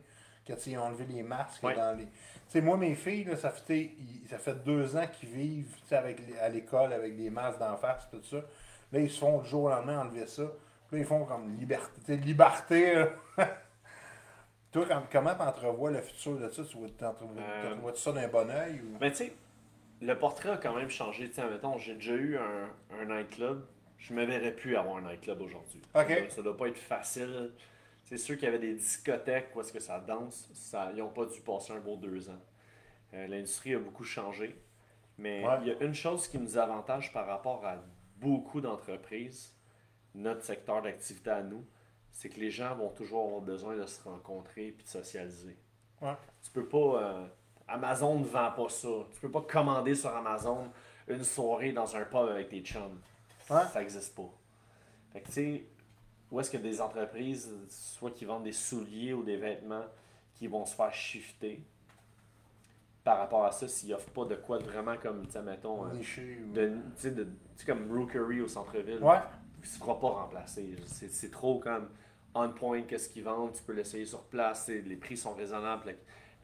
[0.46, 1.74] que, tu sais, ils ont enlevé les masques Ouais.
[1.74, 2.04] dans les.
[2.06, 2.10] Tu
[2.48, 3.90] sais, moi, mes filles, là, ça, fait,
[4.30, 8.22] ça fait deux ans qu'ils vivent avec, à l'école avec des masques d'en face, tout
[8.22, 8.36] ça.
[8.92, 10.44] Là, ils se font du jour au lendemain enlever ça.
[10.88, 12.16] Puis là, ils font comme liberté.
[12.16, 13.04] liberté.
[14.72, 16.62] Toi, quand- comment tu entrevois le futur de ça?
[16.64, 18.80] Tu vois- Euh, ça d'un bon oeil?
[18.80, 18.96] Ou...
[19.00, 19.32] Mais tu sais,
[20.02, 21.28] le portrait a quand même changé.
[21.28, 22.68] Tu sais, mettons, j'ai déjà eu un,
[23.00, 23.64] un nightclub.
[23.98, 25.80] Je me verrais plus avoir un nightclub aujourd'hui.
[26.28, 27.52] Ça, ça doit pas être facile.
[28.04, 30.48] C'est sûr qu'il y avait des discothèques où est-ce que ça danse.
[30.54, 32.40] Ça, ils n'ont pas dû passer un beau deux ans.
[33.14, 34.54] Euh, L'industrie a beaucoup changé.
[35.18, 35.54] Mais Ouais.
[35.62, 37.76] il y a une chose qui nous avantage par rapport à
[38.16, 39.54] beaucoup d'entreprises,
[40.14, 41.64] notre secteur d'activité à nous,
[42.12, 45.56] c'est que les gens vont toujours avoir besoin de se rencontrer et de socialiser.
[46.00, 46.14] Ouais.
[46.42, 47.02] Tu peux pas.
[47.02, 47.26] euh,
[47.68, 48.88] Amazon ne vend pas ça.
[49.12, 50.70] Tu peux pas commander sur Amazon
[51.08, 53.00] une soirée dans un pub avec tes chums.
[53.50, 53.62] Ouais.
[53.72, 54.30] Ça n'existe pas.
[55.12, 55.66] Fait que tu sais,
[56.30, 59.84] où est-ce que des entreprises, soit qui vendent des souliers ou des vêtements,
[60.34, 61.62] qui vont se faire shifter
[63.04, 65.92] par rapport à ça s'ils offrent pas de quoi vraiment comme, tu sais, mettons, euh,
[66.54, 67.28] de,
[67.64, 69.02] comme Rookery au centre-ville.
[69.02, 69.18] Ouais.
[69.60, 70.74] Il se fera pas remplacer.
[70.86, 71.88] C'est c'est trop comme
[72.34, 73.52] on point qu'est-ce qu'ils vendent.
[73.52, 74.68] Tu peux l'essayer sur place.
[74.68, 75.96] Les prix sont raisonnables.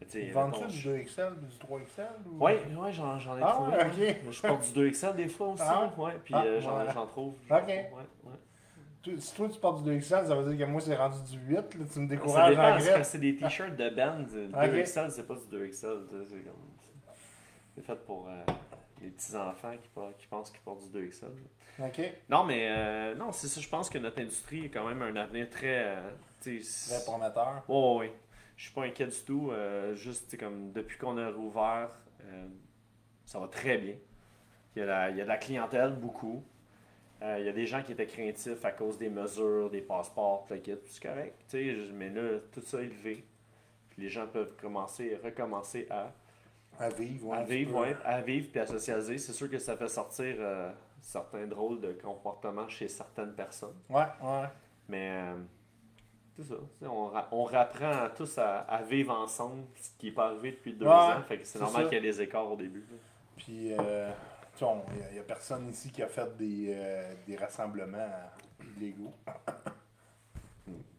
[0.05, 2.07] Tu sais, Ils vendent ça mettons, du je- 2XL, du 3XL?
[2.31, 2.45] Ou...
[2.45, 4.17] Ouais, ouais, j'en j'en ai Ah, trouvé.
[4.31, 5.63] Je porte du 2XL des fois aussi.
[5.67, 6.93] Ah, ouais, puis Ah, euh, j'en voilà.
[6.93, 7.35] j'en trouve.
[7.35, 7.39] Ok.
[7.49, 7.85] j'en trouve, ouais,
[8.25, 8.39] ouais.
[9.03, 11.39] Tu- Si toi tu portes du 2XL, ça veut dire que moi c'est rendu du
[11.39, 14.21] 8, là, tu me Ça décourages en dépend, c'est des t-shirts de band.
[14.21, 14.61] du Ok.
[14.61, 15.71] 2XL, c'est pas du 2XL.
[15.71, 15.87] tu sais,
[16.29, 16.55] C'est comme-
[17.75, 18.53] c'est fait pour euh,
[19.01, 19.89] les petits-enfants qui,
[20.19, 21.27] qui pensent qu'ils portent du 2XL.
[21.83, 23.61] Ok, Non, mais euh, non, c'est ça.
[23.61, 25.85] Je pense que notre industrie a quand même un avenir très.
[25.85, 27.65] euh, très prometteur.
[27.69, 28.13] Ouais, ouais.
[28.63, 29.51] Je suis pas inquiet du tout.
[29.51, 31.91] euh, juste, comme depuis qu'on a rouvert,
[32.25, 32.47] euh,
[33.25, 33.97] ça va très bien.
[34.77, 36.45] Il y, a la- il y a de la clientèle, beaucoup.
[37.23, 40.45] Euh, il y a des gens qui étaient craintifs à cause des mesures, des passeports,
[40.47, 40.81] tout le.
[40.87, 41.35] C'est correct.
[41.93, 43.25] mais là, tout ça est levé.
[43.91, 46.13] Puis les gens peuvent commencer, recommencer à,
[46.79, 49.19] À vivre, ouais, à vivre, ouais, à vivre puis à socialiser.
[49.19, 50.37] C'est sûr que ça fait sortir
[51.01, 53.77] certains drôles de comportements chez certaines personnes.
[53.91, 54.47] Ouais, ouais.
[54.89, 55.21] Mais
[56.37, 56.55] c'est ça.
[56.83, 60.87] On, on rapprend tous à, à vivre ensemble, ce qui n'est pas arrivé depuis deux
[60.87, 61.23] Ouais, ans.
[61.29, 62.87] Fait que c'est normal qu'il y ait des écarts au début.
[62.91, 62.97] là.
[63.37, 64.11] Puis, euh,
[64.61, 68.11] il n'y a, personne ici qui a fait des, euh, des rassemblements
[68.77, 69.13] illégaux.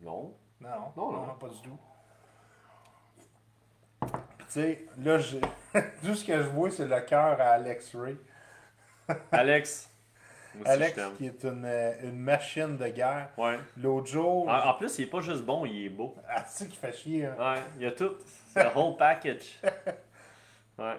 [0.01, 0.33] Non.
[0.59, 1.35] Non, Non, non.
[1.39, 1.77] pas du tout.
[4.01, 4.09] Tu
[4.49, 5.17] sais, là,
[6.03, 8.17] tout ce que je vois, c'est le cœur à Alex Ray.
[9.31, 9.89] Alex,
[10.55, 13.29] Moi Alex, qui est une, euh, une machine de guerre.
[13.37, 13.59] Ouais.
[13.77, 16.15] L'autre jour, En, en plus, il est pas juste bon, il est beau.
[16.29, 17.25] ah, c'est qui fait chier.
[17.25, 17.35] Hein?
[17.39, 18.13] Ouais, il y a tout.
[18.53, 19.59] C'est le whole package.
[20.77, 20.97] Ouais.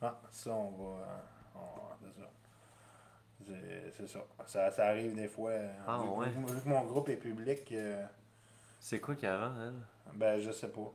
[0.00, 1.02] Ah, ça, on va.
[1.02, 1.04] euh,
[1.54, 1.60] on-
[3.96, 4.20] c'est ça.
[4.46, 4.70] Ça.
[4.70, 4.86] ça.
[4.86, 5.50] Arrive des fois.
[5.50, 6.28] euh, Ah, vu, ouais.
[6.30, 8.04] vu- vu que mon groupe est public, euh,
[8.80, 9.74] C'est quoi a avant, elle?
[10.14, 10.92] ben, je sais pas.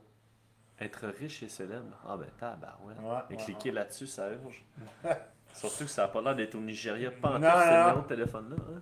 [0.80, 1.96] Être riche et célèbre.
[2.06, 2.98] Ah ben tabarouette.
[3.00, 4.64] Ouais, Et ouais, cliquer là-dessus, ça urge.
[5.52, 7.10] Surtout que ça a pas l'air d'être au Nigeria.
[7.10, 8.56] Pas en Non, tout, ce numéro de téléphone-là.
[8.58, 8.80] Hein?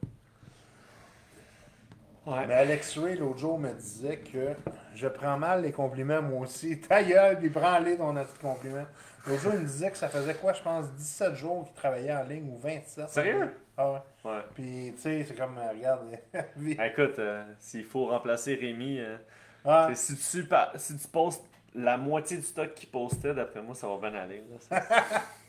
[2.26, 2.46] Ouais.
[2.46, 4.50] Mais Alex Ray, l'autre jour, me disait que
[4.94, 6.80] je prends mal les compliments, moi aussi.
[6.88, 8.86] Ta gueule, puis prends-les ton petit compliment.
[9.26, 12.14] L'autre jour, il me disait que ça faisait quoi, je pense, 17 jours qu'il travaillait
[12.14, 13.08] en ligne ou 27.
[13.08, 13.54] Sérieux?
[13.76, 13.98] Ah ouais.
[14.24, 14.40] Ouais.
[14.54, 16.02] Puis, tu sais, c'est comme, euh, regarde.
[16.56, 19.16] vie- Ah, Écoute, euh, s'il faut remplacer Rémi, euh,
[19.64, 21.44] Ah, si, tu, pa- si tu postes
[21.74, 24.42] la moitié du stock qu'il postait, d'après moi, ça va bien aller.
[24.50, 24.56] là.
[24.60, 25.22] Ça-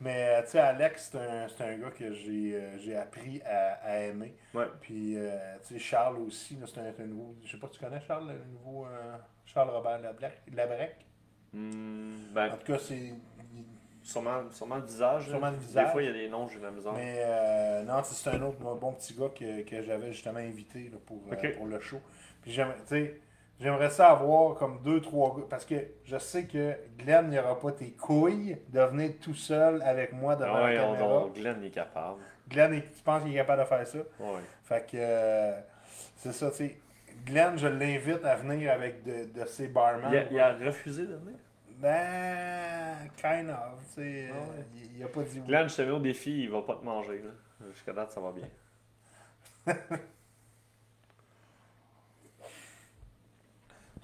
[0.00, 4.34] mais, euh, tu sais, Alex, c'est un, gars que j'ai euh, appris à, à aimer.
[4.52, 4.66] Ouais.
[4.80, 7.36] Puis, euh, tu sais, Charles aussi, c'est un, nouveau.
[7.44, 11.06] Je sais pas, tu connais Charles, le nouveau euh, Charles Robert Labrec?
[11.52, 13.14] Hmm, ben, En tout cas, c'est.
[14.02, 15.28] sûrement, sûrement le visage.
[15.28, 15.92] Sûrement le Des visage.
[15.92, 16.92] fois, il y a des noms, j'ai de la misère.
[16.92, 20.98] Mais euh, non, c'est un autre bon petit gars que, que j'avais justement invité là,
[21.06, 21.22] pour,
[21.56, 22.00] pour le show.
[22.42, 23.20] Puis tu sais,
[23.60, 25.44] j'aimerais ça avoir comme deux, trois gars.
[25.48, 25.74] Parce que
[26.04, 30.64] je sais que Glenn n'aura pas tes couilles de venir tout seul avec moi devant
[30.64, 31.24] ouais, la caméra.
[31.24, 32.20] on- Glenn est capable.
[32.48, 33.98] Glenn, tu penses qu'il est capable de faire ça?
[34.20, 34.40] Ouais.
[34.64, 35.60] Fait que euh,
[36.16, 36.78] c'est ça, tu sais.
[37.24, 40.10] Glenn, je l'invite à venir avec de, de ses barman.
[40.12, 41.38] Il, a, il a refusé de venir?
[41.78, 43.82] Ben, kind of.
[43.94, 44.64] tu sais, Ah ouais.
[44.74, 45.46] il, il a pas dit oui.
[45.46, 47.22] Glenn, je te mets au défi, il va pas te manger.
[47.72, 48.48] Jusqu'à date, ça va bien.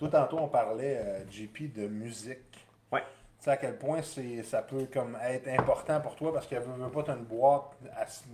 [0.00, 2.66] Toi, tantôt, on parlait, euh, JP, de musique.
[2.90, 3.02] Ouais.
[3.38, 6.62] Tu sais à quel point c'est, ça peut comme être important pour toi parce qu'elle
[6.62, 7.72] veut, veut pas t'as une boîte,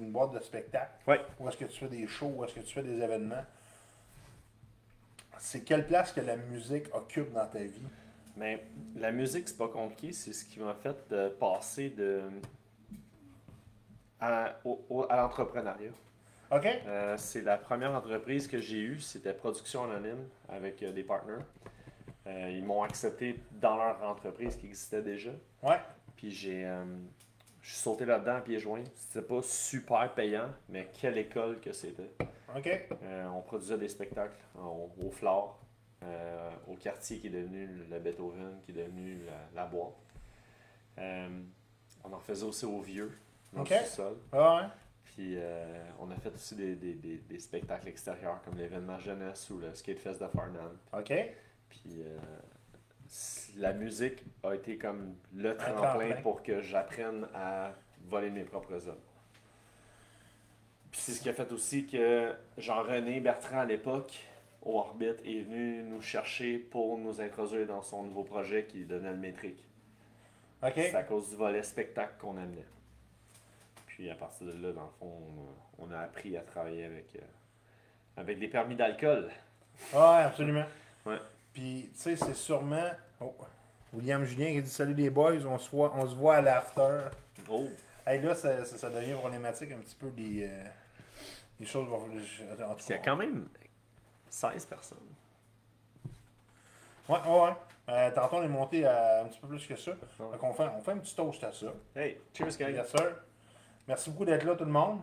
[0.00, 0.92] une boîte de spectacle.
[1.08, 1.20] Ouais.
[1.40, 3.44] Où est-ce que tu fais des shows, où est-ce que tu fais des événements.
[5.38, 7.82] C'est quelle place que la musique occupe dans ta vie?
[8.36, 8.64] Mais
[8.96, 10.12] la musique, c'est pas compliqué.
[10.12, 12.22] C'est ce qui m'a fait euh, passer de
[14.20, 15.90] à, au- au- à l'entrepreneuriat.
[16.52, 16.66] OK?
[16.86, 21.42] Euh, c'est la première entreprise que j'ai eue, c'était Production Anonyme avec euh, des partners.
[22.26, 25.30] Euh, ils m'ont accepté dans leur entreprise qui existait déjà.
[25.62, 25.80] Ouais.
[26.16, 26.62] Puis j'ai
[27.60, 28.84] je suis sauté là-dedans à pieds joints.
[28.94, 32.10] C'était pas super payant, mais quelle école que c'était.
[32.56, 32.88] OK?
[33.34, 35.58] On produisait des spectacles au, au Flore,
[36.68, 39.94] au quartier qui est devenu le Beethoven, qui est devenu la, la boîte.
[42.04, 43.12] On en faisait aussi au Vieux,
[43.52, 43.70] dans Ok.
[43.70, 44.16] le sous-sol.
[44.32, 44.62] Ah ouais?
[45.16, 49.48] Puis euh, on a fait aussi des, des- des- des spectacles extérieurs comme l'événement jeunesse
[49.50, 50.76] ou le Skatefest de Farnham.
[50.92, 51.12] OK?
[51.70, 52.18] Puis euh,
[53.56, 55.74] la musique a été comme le tremplin.
[55.82, 57.72] tremplin pour que j'apprenne à
[58.08, 58.98] voler mes propres œuvres.
[60.90, 64.12] Puis c'est ce qui a fait aussi que Jean-René Bertrand à l'époque,
[64.62, 69.12] au Orbit, est venu nous chercher pour nous introduire dans son nouveau projet qui donnait
[69.12, 69.64] le métrique.
[70.62, 70.72] OK?
[70.74, 72.64] C'est à cause du volet spectacle qu'on amenait.
[73.96, 75.22] Puis à partir de là, dans le fond,
[75.78, 77.20] on a, appris à travailler avec, euh,
[78.18, 79.30] avec des permis d'alcool.
[79.94, 80.66] Ah ouais, absolument.
[81.06, 81.16] Ouais.
[81.54, 82.90] Puis, tu sais, c'est sûrement.
[83.22, 83.34] Oh,
[83.94, 87.08] William Julien qui dit Salut les boys, on se voit, on se voit à l'after.
[87.48, 87.68] Oh!
[88.06, 90.64] Hey, là, ça, ça, ça devient problématique un petit peu des, euh,
[91.58, 91.88] des choses.
[92.12, 93.48] Il y a quand même
[94.28, 94.98] 16 personnes.
[97.08, 97.52] Ouais, ouais, ouais.
[97.88, 99.92] Euh, tantôt, on est monté à un petit peu plus que ça.
[100.18, 101.68] Donc, on fait, on fait un petit toast à ça.
[101.94, 102.74] Hey, cheers, gang!
[102.74, 103.25] Yes, sir.
[103.88, 105.00] Merci beaucoup d'être là, tout le monde.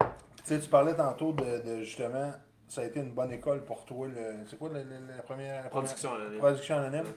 [0.00, 0.06] Tu
[0.44, 2.32] sais, tu parlais tantôt de, de, justement,
[2.68, 4.06] ça a été une bonne école pour toi.
[4.06, 5.16] le- C'est quoi la première.
[5.16, 6.38] la première- Production anonyme.
[6.38, 7.12] Production anonyme?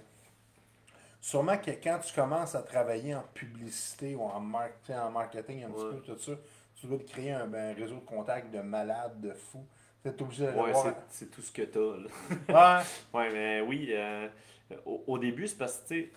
[1.21, 5.11] Sûrement que quand tu commences à travailler en publicité ou en, mar- tu sais, en
[5.11, 6.31] marketing, un petit peu tout ça,
[6.75, 9.65] tu dois te créer un, ben, un réseau de contacts de malades, de fous.
[10.01, 11.79] Tu es obligé d'aller Ouais, c'est- c'est tout ce que t'as.
[11.79, 12.09] là.
[12.79, 12.85] Ouais.
[13.19, 14.27] Ouais, mais oui, euh,
[14.85, 16.11] au, au début, c'est parce que, tu sais,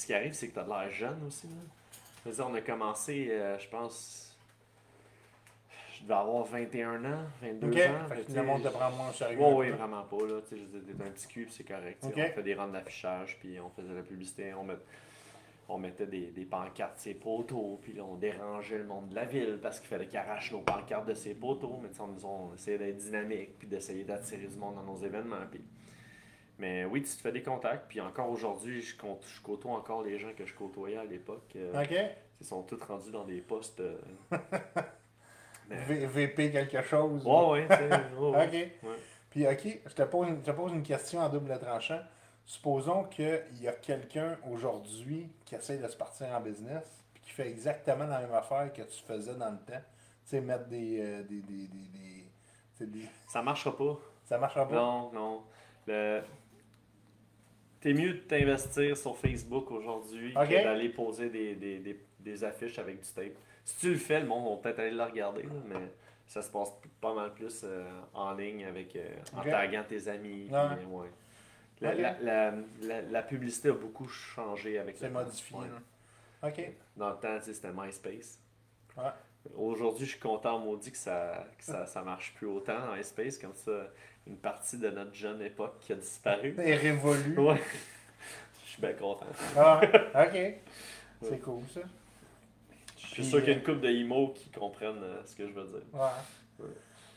[0.00, 1.46] ce qui arrive, c'est que t'as de l'air jeune aussi.
[1.46, 1.52] Là.
[2.24, 4.36] Je veux dire, on a commencé, euh, je pense,
[5.94, 7.74] je devais avoir 21 ans, 22 Ok.
[7.76, 8.08] ans.
[8.08, 9.38] Fait que on tu te prend moins au sérieux.
[9.40, 10.26] Oui, vraiment pas.
[10.26, 10.40] Là.
[10.48, 12.02] Tu sais, je veux dire, t'es un petit cul, c'est correct.
[12.04, 14.52] On fait des rangs d'affichage, puis on faisait la publicité.
[14.54, 14.74] On, met-
[15.68, 19.24] on mettait des, des pancartes ses poteaux, puis là, on dérangeait le monde de la
[19.24, 21.78] ville parce qu'il fallait qu'ils arrachent nos pancartes de ses poteaux.
[21.82, 24.96] Mais tu sais, on, on essayait d'être dynamique, puis d'essayer d'attirer du monde dans nos
[24.96, 25.46] événements.
[25.50, 25.62] Puis...
[26.58, 28.96] Mais oui, tu te fais des contacts, puis encore aujourd'hui, je,
[29.42, 31.52] côtoie encore les gens que je côtoyais à l'époque.
[31.56, 31.94] euh, OK.
[32.40, 33.80] Ils sont tous rendus dans des postes.
[33.80, 33.98] euh,
[35.68, 37.24] mais- VP quelque chose.
[37.26, 37.68] Ouais, ouais,
[38.18, 38.46] ouais.
[38.46, 38.52] OK.
[38.52, 38.96] Ouais.
[39.30, 42.00] Puis, OK, je te, pose, une- je te pose une question en double tranchant.
[42.44, 47.30] Supposons qu'il y a quelqu'un aujourd'hui qui essaie de se partir en business puis qui
[47.30, 49.80] fait exactement la même affaire que tu faisais dans le temps.
[50.24, 50.98] Tu sais, mettre des.
[51.00, 51.68] euh, des, des,
[52.86, 53.98] des, Ça marchera pas.
[54.24, 54.74] Ça marchera pas?
[54.74, 55.42] Non, non.
[55.86, 56.22] Le-
[57.80, 62.78] T'es mieux de t'investir sur Facebook aujourd'hui que d'aller poser des, des, des, des affiches
[62.78, 63.32] avec du tape.
[63.64, 65.88] Si tu le fais, le monde va peut-être aller le regarder, mais
[66.26, 70.48] ça se passe pas mal plus euh, en ligne avec euh, en taguant tes amis.
[70.50, 70.76] Ouais.
[70.76, 71.08] puis, ouais.
[71.80, 72.52] La, la,
[72.82, 75.20] la, la- publicité a beaucoup changé avec C'est le temps.
[75.24, 75.56] modifié.
[75.56, 75.66] Ouais.
[76.42, 76.48] là.
[76.48, 76.72] OK.
[76.96, 78.40] Dans le temps, c'était MySpace.
[79.56, 83.38] Aujourd'hui, je suis content, maudit, que ça, que ça, ça marche plus autant dans MySpace.
[83.38, 83.86] Comme ça,
[84.28, 86.54] une partie de notre jeune époque qui a disparu.
[86.56, 87.38] C'est révolu.
[87.38, 87.62] Ouais.
[88.64, 89.26] Je suis bien content.
[89.56, 89.80] Ah,
[90.26, 90.54] OK.
[91.22, 91.80] C'est cool, ça.
[92.96, 95.34] Je suis sûr qu'il y a euh, une couple de emo qui comprennent euh, ce
[95.34, 95.82] que je veux dire.
[95.92, 96.00] Ouais.
[96.60, 96.70] Ouais.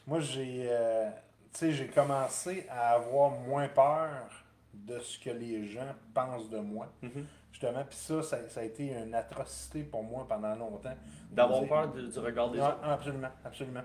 [0.07, 1.09] Moi, j'ai euh,
[1.53, 4.30] tu sais, j'ai commencé à avoir moins peur
[4.74, 6.88] de ce que les gens pensent de moi.
[7.01, 7.26] Mhm.
[7.51, 10.95] Justement, puis ça, ça, ça a été une atrocité pour moi pendant longtemps.
[11.30, 12.80] D'avoir peur du, du regard des Ouais, autres.
[12.84, 13.84] absolument, absolument.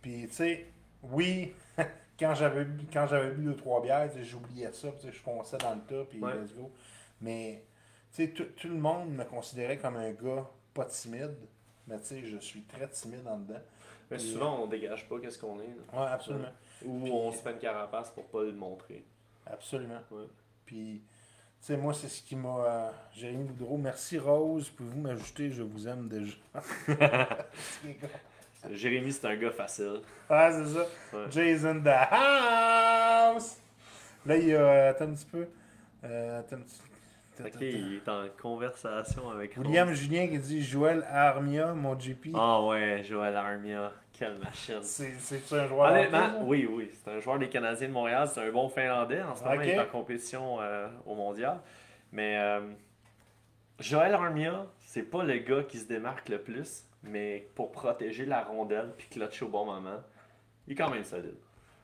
[0.00, 0.66] Puis, tu sais,
[1.02, 1.52] oui,
[2.18, 5.80] quand j'avais bu, quand j'avais bu deux, trois bières, j'oubliais ça, je fonçais dans le
[5.80, 6.34] tas, puis Ouais.
[6.34, 6.70] let's go.
[7.20, 7.64] Mais,
[8.14, 11.36] tu sais, tout, le monde me considérait comme un gars pas timide,
[11.86, 13.60] mais tu sais, je suis très timide en dedans.
[14.10, 15.66] Mais souvent, on dégage pas qu'est-ce qu'on est.
[15.92, 16.00] là.
[16.00, 16.48] Ouais, absolument.
[16.84, 19.04] Ou on se fait une carapace pour pas le montrer.
[19.46, 20.00] Absolument.
[20.10, 20.24] Ouais.
[20.64, 21.02] Puis,
[21.60, 22.64] tu sais, moi, c'est ce qui m'a.
[22.64, 26.36] euh, Jérémy Boudreau, merci Rose, pouvez-vous m'ajouter, je vous aime déjà.
[28.70, 30.00] Jérémy, c'est un gars facile.
[30.28, 30.86] ah, c'est ça.
[31.12, 31.24] Ouais.
[31.30, 33.58] Jason the house.
[34.26, 34.88] Là, il y a.
[34.88, 35.46] Attends un petit peu.
[36.04, 36.80] Euh, attends un petit
[37.40, 42.30] Ok, il est en conversation avec William Julien qui dit Joël Armia, mon GP.
[42.34, 43.92] Ah ouais, Joël Armia.
[44.12, 44.80] Quelle machine.
[44.82, 45.12] C'est
[45.52, 45.92] un joueur.
[45.92, 46.90] Honnêtement, oui, oui.
[46.92, 48.28] C'est un joueur des Canadiens de Montréal.
[48.32, 49.22] C'est un bon Finlandais.
[49.22, 51.60] En ce moment, il est en compétition euh, au mondial.
[52.10, 52.60] Mais euh,
[53.78, 56.87] Joël Armia, c'est pas le gars qui se démarque le plus.
[57.02, 60.00] Mais pour protéger la rondelle puis clutcher au bon moment,
[60.66, 61.36] il est quand même solide.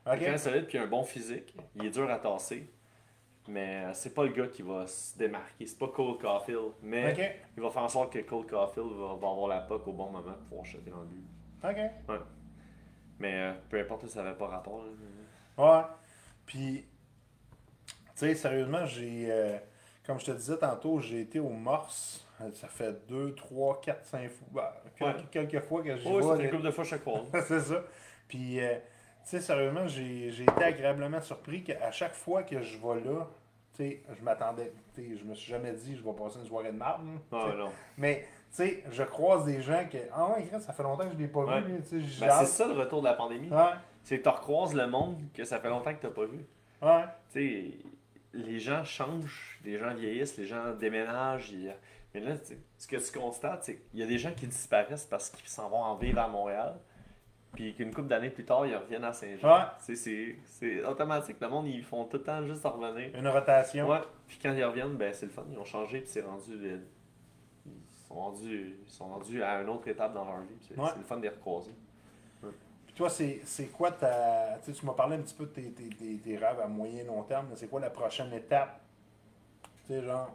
[0.06, 1.54] Il est quand même solide puis il a un bon physique.
[1.76, 2.70] Il est dur à tasser.
[3.46, 5.66] Mais euh, c'est pas le gars qui va se démarquer.
[5.66, 6.72] C'est pas Cole Caulfield.
[6.82, 10.06] Mais il va faire en sorte que Cole Caulfield va, avoir la puck au bon
[10.10, 11.24] moment pour pouvoir jeter dans le but.
[11.62, 11.76] Ok.
[13.18, 14.84] Mais euh, peu importe, ça n'avait pas rapport.
[14.84, 14.90] là.
[15.78, 15.84] Ouais.
[16.46, 16.84] Puis,
[17.86, 19.30] tu sais, sérieusement, j'ai.
[19.30, 19.58] euh,
[20.06, 22.26] comme je te disais tantôt, j'ai été au Morse.
[22.44, 24.46] Euh, Ça fait 2, 3, 4, 5 fois.
[24.52, 24.82] bah,
[25.32, 25.60] quelques, Ouais.
[25.60, 27.22] fois que j'y Oui, ça vais, fait une couple de fois chaque fois.
[27.46, 27.82] c'est ça.
[28.28, 28.80] Puis, euh, tu
[29.30, 33.26] sais, sérieusement, j'ai j'ai été agréablement surpris qu'à chaque fois que je vais là,
[33.76, 36.46] tu sais, je m'attendais, tu sais, je me suis jamais dit, je vais passer une
[36.46, 37.04] soirée de marde.
[37.06, 37.12] là,
[37.50, 37.70] tu Non.
[37.98, 38.20] Mais,
[38.50, 41.28] tu sais, je croise des gens que, ah ouais, ça fait longtemps que je l'ai
[41.28, 41.60] pas Ouais.
[41.62, 43.48] vu, tu sais, Ben, c'est ça le retour de la pandémie.
[43.50, 43.72] Ouais,
[44.02, 46.44] C'est que tu recroises le monde que ça fait longtemps que tu n'as pas vu.
[46.82, 47.40] ouais, Tu
[47.72, 47.78] sais,
[48.34, 51.52] les gens changent, les gens vieillissent, les gens déménagent.
[52.14, 54.46] Mais là, tu sais, ce que tu constates, c'est qu'il y a des gens qui
[54.46, 56.78] disparaissent parce qu'ils s'en vont en vivre à Montréal.
[57.52, 59.48] Puis qu'une couple d'années plus tard, ils reviennent à Saint-Jean.
[59.58, 60.34] Ouais.
[60.44, 61.36] C'est automatique.
[61.40, 63.14] Le monde, ils font tout le temps juste revenir.
[63.16, 63.88] une rotation.
[63.88, 64.00] Ouais.
[64.26, 65.44] Puis quand ils reviennent, ben c'est le fun.
[65.50, 66.52] Ils ont changé, puis c'est rendu.
[66.52, 66.78] euh,
[67.66, 70.56] Ils sont rendus, ils sont rendus à une autre étape dans leur vie.
[70.68, 70.90] C'est Ouais.
[70.96, 71.72] le fun de les recroiser.
[72.86, 74.58] Puis toi, c'est quoi ta.
[74.64, 76.66] Tu sais, tu m'as parlé un petit peu de tes, tes, tes, tes rêves à
[76.68, 78.80] moyen et long terme, mais c'est quoi la prochaine étape?
[79.86, 80.32] Tu sais, genre,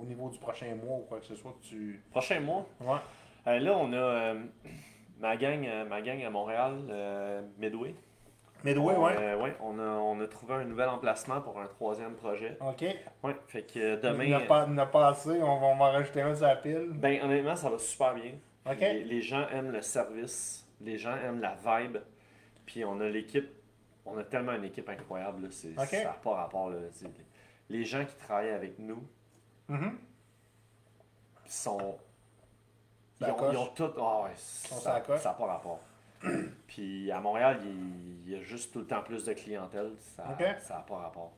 [0.00, 2.02] au niveau du prochain mois ou quoi que ce soit que tu.
[2.10, 2.98] Prochain mois, Ouais.
[3.46, 4.42] euh, là, on a euh,
[5.20, 6.74] ma, gang, euh, ma gang à Montréal,
[7.58, 7.94] Midway.
[8.64, 9.34] Midway, On, ouais.
[9.34, 12.56] ouais, on, a, on a trouvé un nouvel emplacement pour un troisième projet.
[12.60, 12.84] OK.
[13.22, 14.40] Ouais, fait que Il n'a demain.
[14.46, 16.88] pas, il n'a pas assez, on va, on va en rajouter un sur la pile.
[16.94, 18.32] Ben, honnêtement, ça va super bien.
[18.68, 18.80] OK.
[18.80, 21.98] Les, les gens aiment le service, les gens aiment la vibe,
[22.66, 23.48] puis on a l'équipe,
[24.04, 25.86] on a tellement une équipe incroyable, là, c'est, Ok.
[25.86, 26.68] ça n'a pas rapport.
[26.70, 26.78] Là,
[27.70, 29.02] les gens qui travaillent avec nous
[29.68, 29.98] Mhm.
[31.46, 31.98] sont.
[33.20, 33.82] Ils ont, ils ont tout.
[33.84, 34.30] ouais,
[34.70, 35.80] On ça n'a pas rapport.
[36.66, 40.80] puis à Montréal, il, y a juste tout le temps plus de clientèle, ça n'a
[40.80, 41.32] pas rapport.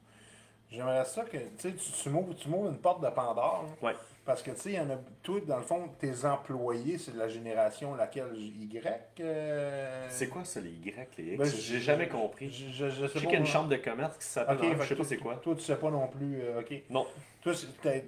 [0.71, 3.67] J'aimerais ça que tu tu m'ouvres une porte de Pandore.
[3.67, 3.87] hein.
[3.87, 3.97] Ouais.
[4.31, 4.97] Parce que tu sais, il y en a.
[5.25, 8.31] Toi, dans le fond, tes employés, c'est de la génération laquelle?
[8.37, 8.87] Y?
[9.21, 11.39] euh, C'est quoi ça, les Y, les X?
[11.39, 12.49] Ben, J'ai jamais compris.
[12.53, 14.57] Je, je, je sais qu'il y a une chambre de commerce qui s'appelle.
[14.57, 15.35] Ok, dans- fait je sais pas toi- c'est quoi.
[15.43, 16.41] Toi, tu sais pas non plus.
[16.43, 16.75] euh, ok.
[16.91, 17.07] Non.
[17.43, 17.53] Toi,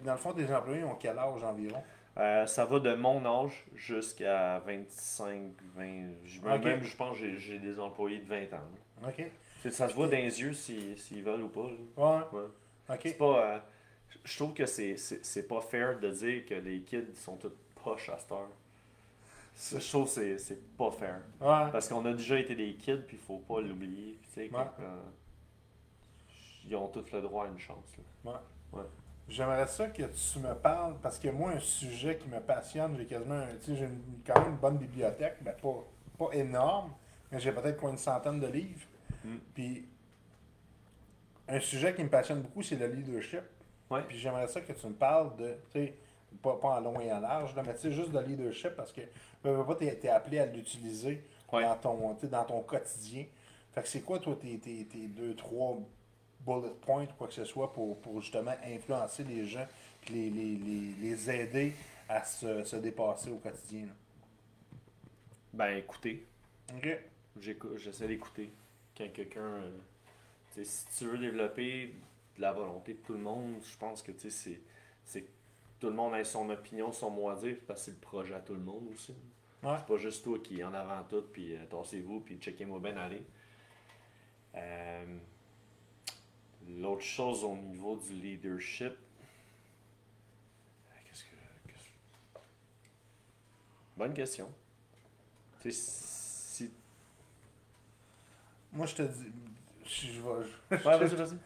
[0.05, 1.83] dans le fond, tes employés ont quel âge environ?
[2.19, 5.41] Euh, ça va de mon âge jusqu'à 25,
[5.75, 6.05] 20.
[6.25, 6.65] Je, Ok.
[6.65, 9.09] Même, je pense que j'ai- des employés de 20 ans.
[9.09, 9.25] Ok.
[9.71, 11.61] Ça se voit dans les yeux s'ils s'ils veulent ou pas.
[11.97, 12.21] Ouais.
[12.33, 12.47] Ouais.
[12.91, 13.01] Ok.
[13.03, 13.65] C'est pas.
[14.25, 17.53] Je trouve que c'est- c'est c'est pas fair de dire que les kids sont tous
[17.83, 18.49] poches à cette heure.
[19.55, 21.21] Ça, Je trouve que c'est- c'est pas fair.
[21.41, 21.71] Ouais.
[21.73, 24.19] Parce qu'on a déjà été des kids, puis il faut pas l'oublier.
[24.37, 24.49] Ouais.
[24.81, 25.03] euh,
[26.67, 27.85] ils ont tous le droit à une chance.
[28.25, 28.43] là.
[29.29, 33.07] J'aimerais ça que tu me parles, parce que moi, un sujet qui me passionne, j'ai
[33.07, 35.85] quasiment, un- tu sais, j'ai une- quand même une bonne bibliothèque, ben pas,
[36.19, 36.93] pas énorme,
[37.31, 38.87] mais j'ai peut-être quoi une centaine de livres.
[39.25, 39.37] Mm.
[39.55, 39.89] Puis,
[41.49, 43.43] un sujet qui me passionne beaucoup, c'est le leadership.
[43.93, 44.03] Ouais.
[44.09, 45.95] Puis j'aimerais ça que tu me parles de, tu sais,
[46.43, 48.93] pas, pas en long et en large, là, mais tu sais, juste de leadership, parce
[48.93, 49.03] que,
[49.79, 51.23] t'es t'es appelé à l'utiliser
[51.53, 51.63] Ouais.
[51.65, 53.27] dans, ton, tu dans ton quotidien.
[53.75, 55.79] Fait que c'est quoi, toi, tes, tes, tes deux, trois
[56.47, 59.67] bullet points ou quoi que ce soit pour, pour justement influencer les gens
[60.01, 61.75] puis les, les, les, les aider
[62.09, 63.83] à se, se dépasser au quotidien.
[63.87, 63.93] là?
[65.53, 66.27] Ben, écoutez,
[66.75, 66.89] OK.
[67.77, 68.51] j'essaie d'écouter.
[68.97, 69.41] Quand quelqu'un.
[69.41, 69.71] euh,
[70.55, 71.95] tu sais, si tu veux développer
[72.37, 74.61] de la volonté de tout le monde, je pense que c'est-
[75.05, 75.31] c'est que
[75.81, 78.35] tout le monde ait son opinion, son mot à dire, parce que c'est le projet
[78.35, 79.15] à tout le monde aussi.
[79.63, 79.77] Ouais.
[79.79, 82.97] C'est pas juste toi qui est en avant tout, puis euh, tassez-vous, puis checkez-moi bien
[82.97, 83.23] aller.
[84.55, 85.19] Euh,
[86.69, 88.93] L'autre chose au niveau du leadership.
[91.05, 92.39] Qu'est-ce que.
[93.97, 94.49] Bonne question.
[95.69, 96.71] Si.
[98.73, 99.33] Moi, je te dis.
[99.85, 101.39] Je, je vais- je- Ouais, vas-y, vas-y.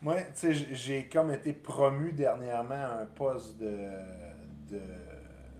[0.00, 3.88] Moi, tu sais, j'ai- comme été promu dernièrement à un poste de,
[4.70, 4.80] de,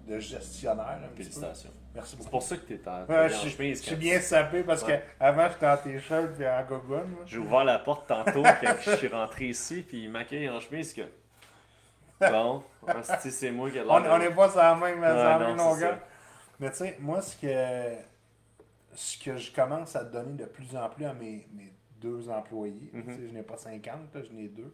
[0.07, 0.87] de gestionnaire.
[1.05, 1.23] un petit peu.
[1.25, 1.71] Félicitations.
[1.95, 2.31] Merci C'est beaucoup.
[2.31, 5.03] pour ça que t'es en, Ouais, je suis- chemise, je suis bien sapé parce Ouais.
[5.19, 7.17] que avant j'étais en t-shirt et en gogoune.
[7.27, 10.93] J'ai ouvert la porte tantôt quand je suis rentré ici, puis il m'accueille en chemise
[10.95, 11.03] que.
[12.21, 12.63] Bon,
[13.19, 15.81] c'est moi qui ai l'air On n'est pas sur la même, Ouais, même non, c'est
[15.83, 15.95] longueur.
[15.95, 16.05] ça.
[16.61, 18.03] Mais tu sais, moi, ce que,
[18.95, 22.91] ce que je commence à donner de plus en plus à mes, mes deux employés,
[22.93, 23.29] Mhm.
[23.29, 24.73] je n'ai pas 50, là, je n'ai deux,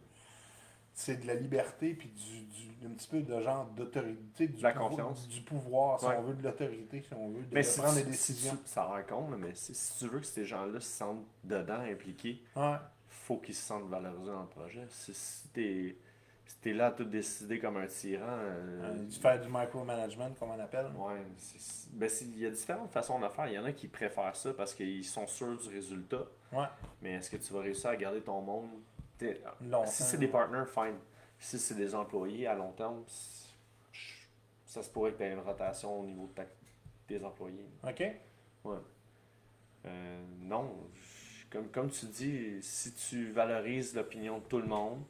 [0.93, 4.71] c'est de la liberté puis du, du- un petit peu de genre d'autorité, du, la
[4.71, 5.27] pouvoir- confiance.
[5.27, 6.15] du pouvoir, si Ouais.
[6.17, 8.55] on veut, de l'autorité, si on veut, de, Mais si prendre tu- des si décisions.
[8.55, 11.79] tu- ça rend compte, mais si, si tu veux que ces gens-là se sentent dedans,
[11.81, 12.75] impliqués, Ouais.
[13.09, 14.85] faut qu'ils se sentent valorisés dans le projet.
[14.89, 15.97] Si, si t'es
[16.45, 20.29] si t'es là à tout décider comme un tyran, euh, Euh, du faire du micromanagement,
[20.39, 20.87] comme on appelle.
[20.95, 23.47] ouais, c'est- ben, il y a différentes façons de faire.
[23.47, 26.23] Il y en a qui préfèrent ça parce qu'ils sont sûrs du résultat.
[26.51, 26.65] Ouais.
[27.01, 28.69] Mais est-ce que tu vas réussir à garder ton monde?
[29.61, 29.85] Longtemps.
[29.87, 30.97] Si c'est des partners, fine.
[31.39, 33.03] Si c'est des employés à long terme,
[34.65, 36.45] ça se pourrait que tu aies une rotation au niveau de ta-
[37.07, 37.65] tes employés.
[37.87, 38.03] OK?
[39.85, 40.75] Euh, non,
[41.49, 45.03] comme, comme tu dis, si tu valorises l'opinion de tout le monde,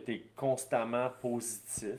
[0.00, 1.98] que tu es constamment positif,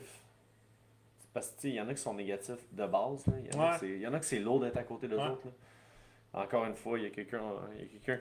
[1.34, 3.56] parce que tu sais, il y en a qui sont négatifs de base, il y
[3.56, 3.72] en a Ouais.
[3.74, 5.22] que c'est- il y en a que c'est lourd d'être à côté des Ouais.
[5.28, 5.46] autres.
[5.46, 5.50] là.
[6.42, 7.38] Encore une fois, il y a quelqu'un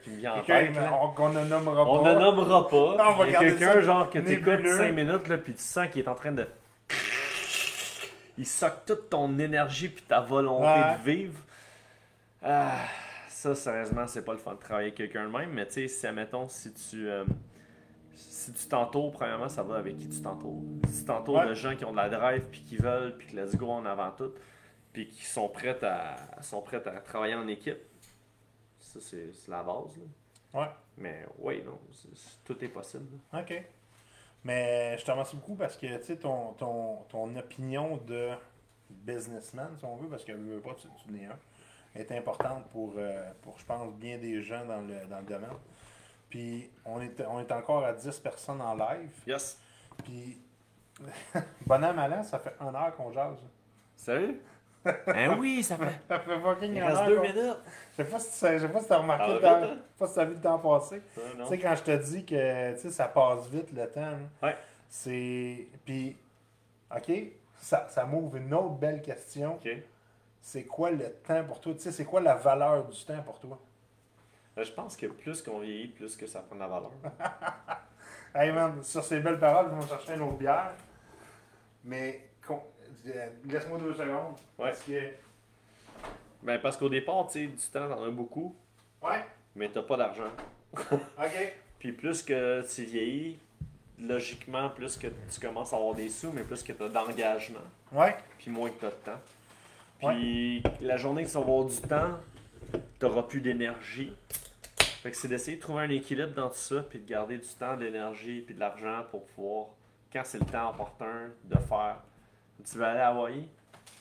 [0.01, 0.71] qui me vient en tête.
[1.01, 2.13] on- qu'on ne nommera On pas.
[2.13, 2.75] ne nommera pas.
[3.19, 4.77] On Il y a quelqu'un genre que tu écoutes nébuleux.
[4.77, 6.47] 5 minutes là, puis tu sens qu'il est en train de.
[8.37, 10.97] Il soque toute ton énergie puis ta volonté Ouais.
[10.97, 11.39] de vivre.
[12.41, 12.77] Ah,
[13.27, 15.87] ça, sérieusement, c'est pas le fun de travailler avec quelqu'un de même, mais tu sais,
[15.87, 17.09] si, admettons, si tu.
[17.09, 17.25] euh,
[18.15, 20.61] si tu t'entoures, premièrement, ça va avec qui tu t'entoures.
[20.89, 21.49] Si tu t'entoures Ouais.
[21.49, 23.85] de gens qui ont de la drive, puis qui veulent, puis que let's go en
[23.85, 24.31] avant tout,
[24.93, 27.79] puis qui sont prêts à, sont prêts à travailler en équipe,
[28.79, 29.97] ça, c'est la base.
[29.97, 30.61] Là.
[30.61, 30.69] Ouais.
[30.97, 31.79] Mais oui, non,
[32.45, 33.05] tout est possible.
[33.33, 33.41] là.
[33.41, 33.63] OK.
[34.43, 38.29] Mais je te remercie beaucoup parce que, tu sais, ton, ton, ton opinion de
[38.89, 41.37] businessman, si on veut, parce que veux pas, tu, tu n'es un,
[41.95, 45.49] est importante pour, euh, pour, je pense, bien des gens dans le, dans le domaine.
[46.35, 49.09] Puis, on est, on est encore à 10 personnes en live.
[49.25, 49.57] Yes.
[50.03, 50.37] Puis,
[51.65, 53.37] bon an, mal an, ça fait une heure qu'on jase.
[53.95, 54.41] Salut?
[54.85, 55.97] hein oui, ça fait.
[56.09, 57.57] Ça fait fucking Il une reste heure deux minutes.
[57.97, 59.47] Je sais pas si tu sais- je sais pas si t'as remarqué, Ah, le temps-
[59.55, 59.61] hein?
[59.63, 61.01] je sais pas si t'as vu le temps passer.
[61.37, 61.43] Non.
[61.45, 64.17] Tu sais, quand je te dis que tu sais, ça passe vite le temps, là,
[64.43, 64.57] Ouais.
[64.89, 65.67] c'est.
[65.85, 66.17] Puis,
[66.93, 67.11] OK,
[67.61, 69.53] ça, ça m'ouvre une autre belle question.
[69.55, 69.69] Ok.
[70.41, 71.73] C'est quoi le temps pour toi?
[71.75, 73.57] Tu sais, c'est quoi la valeur du temps pour toi?
[74.57, 76.91] Euh, Je pense que plus qu'on vieillit, plus que ça prend de la valeur.
[78.37, 80.73] Hey man, sur ces belles paroles, je vais me chercher une autre bière.
[81.85, 82.27] Mais,
[83.07, 84.35] euh, laisse-moi deux secondes.
[84.57, 84.71] Ouais.
[84.71, 84.99] Parce que.
[86.43, 88.53] Ben, parce qu'au départ, tu sais, du temps, t'en as beaucoup,
[89.01, 89.23] Ouais,
[89.55, 90.31] mais t'as pas d'argent.
[90.91, 91.53] OK.
[91.79, 93.39] Puis plus que tu vieillis,
[93.97, 97.59] logiquement, plus que tu commences à avoir des sous, mais plus que tu as d'engagement,
[97.93, 99.21] Ouais, puis moins que tu as de temps.
[100.09, 102.19] Puis la journée que tu vas avoir du temps,
[102.71, 104.15] tu n'auras plus d'énergie.
[105.01, 107.47] Fait que c'est d'essayer de trouver un équilibre dans tout ça, puis de garder du
[107.47, 109.67] temps, de l'énergie, puis de l'argent pour pouvoir,
[110.11, 111.97] quand c'est le temps opportun, de faire.
[112.69, 113.47] Tu vas aller à Hawaï,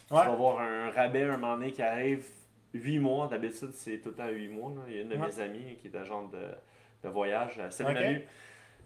[0.09, 0.25] tu ouais.
[0.25, 2.25] vas avoir un rabais un moment donné qui arrive
[2.73, 3.29] 8 mois.
[3.29, 4.71] D'habitude, c'est tout le temps 8 mois.
[4.77, 4.83] là.
[4.89, 5.27] Il y a une de Ouais.
[5.27, 6.47] mes amies qui est agente de,
[7.03, 7.55] de voyage.
[7.59, 8.03] Euh, Salut Ok.
[8.03, 8.23] Manu.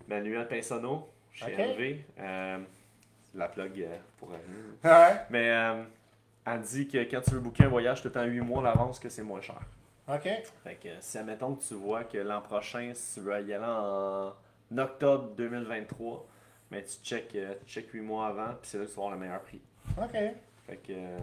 [0.09, 1.59] Manuel Pinsonneau, chez Ok.
[1.59, 1.97] LV.
[2.19, 2.59] Euh,
[3.31, 4.91] c'est la plug euh, pour elle.
[4.91, 5.83] Ouais, Mais euh,
[6.55, 8.99] elle dit que quand tu veux booker un voyage le temps 8 mois à l'avance,
[8.99, 9.61] que c'est moins cher.
[10.09, 10.29] OK.
[10.65, 13.65] Fait que si, admettons que tu vois que l'an prochain, si tu veux y aller
[13.65, 14.33] en
[14.79, 16.27] octobre 2023,
[16.71, 19.03] Mais tu check, euh, tu check 8 mois avant, puis c'est là que tu vas
[19.05, 19.61] avoir le meilleur prix.
[19.97, 20.13] OK.
[20.67, 21.19] Fait que euh,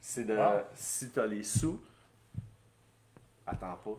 [0.00, 0.62] c'est de, Wow.
[0.74, 1.80] si tu as les sous,
[3.46, 3.98] attends pas.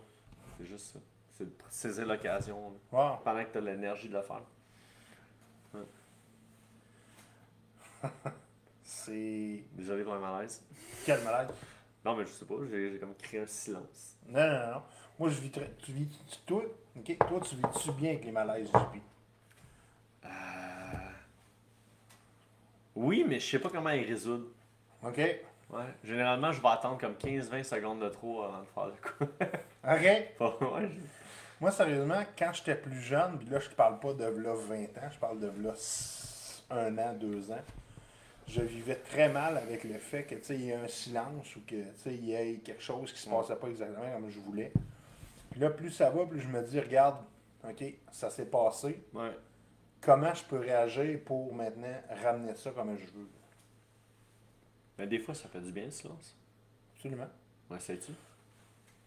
[0.58, 1.00] C'est juste ça.
[1.38, 3.18] C'est de saisir l'occasion Wow.
[3.24, 4.42] pendant que tu as l'énergie de le faire.
[9.06, 9.64] C'est.
[9.74, 10.64] Désolé pour le malaise.
[11.06, 11.52] Quel malade.
[12.06, 14.18] Non, mais je sais pas, j'ai comme créé un silence.
[14.28, 14.82] Non, non, non.
[15.20, 15.72] Moi, je vis très.
[15.84, 16.08] Tu vis.
[16.08, 16.64] tu- toi.
[17.28, 19.02] Toi, tu vis-tu bien avec les malaises, JP?
[20.26, 20.30] Euh,
[22.95, 24.45] Oui, mais je sais pas comment ils résoudre.
[25.04, 25.18] OK.
[25.18, 25.86] Ouais.
[26.04, 29.32] Généralement, je vais attendre comme 15-20 secondes de trop avant de faire le coup.
[29.86, 30.72] OK.
[30.74, 30.89] ouais,
[31.62, 34.84] Moi, sérieusement, quand j'étais plus jeune, puis là, je te parle pas de là 20
[34.84, 35.74] ans, je parle de là
[36.70, 37.62] 1 an, 2 ans,
[38.52, 41.84] je vivais très mal avec le fait que, il y ait un silence ou que,
[42.08, 44.74] il y ait quelque chose qui se passait pas exactement comme je voulais.
[45.52, 47.18] Puis là, plus ça va, plus je me dis, regarde,
[47.64, 49.04] OK, ça s'est passé.
[49.14, 49.38] ouais.
[50.02, 53.30] Comment je peux réagir pour maintenant ramener ça comme je veux?
[54.97, 56.36] Mais des fois, ça fait du bien le silence.
[56.95, 57.30] Absolument.
[57.70, 58.12] Ouais, sais-tu?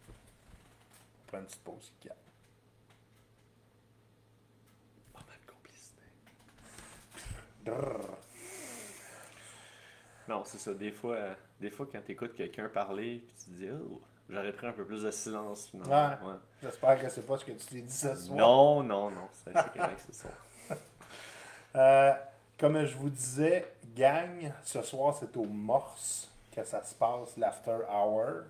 [0.06, 1.92] On prend une petite pause.
[2.04, 2.14] Gab.
[5.12, 6.02] Pas mal de complicité.
[10.28, 10.72] Non, c'est ça.
[10.74, 14.00] Des fois, euh, des fois quand tu écoutes quelqu'un parler, puis tu te dis, oh,
[14.30, 15.70] j'aurais pris un peu plus de silence.
[15.74, 15.80] Ouais.
[16.62, 18.38] J'espère que c'est pas ce que tu t'es dit ce soir.
[18.38, 19.28] Non, non, non.
[19.32, 20.28] C'est correct, c'est ça.
[21.76, 22.12] Euh,
[22.58, 27.78] comme je vous disais, gang, ce soir c'est au Morse que ça se passe, l'after
[27.90, 28.44] hour.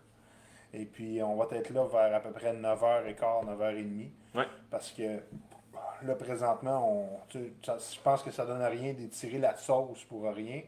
[0.75, 4.11] Et puis on va être là vers à peu près 9h15, 9h30.
[4.35, 4.47] Ouais.
[4.71, 5.21] Parce que
[6.03, 10.05] là présentement, on, tu- ça- je pense que ça donne à rien d'étirer la sauce
[10.05, 10.61] pour rien.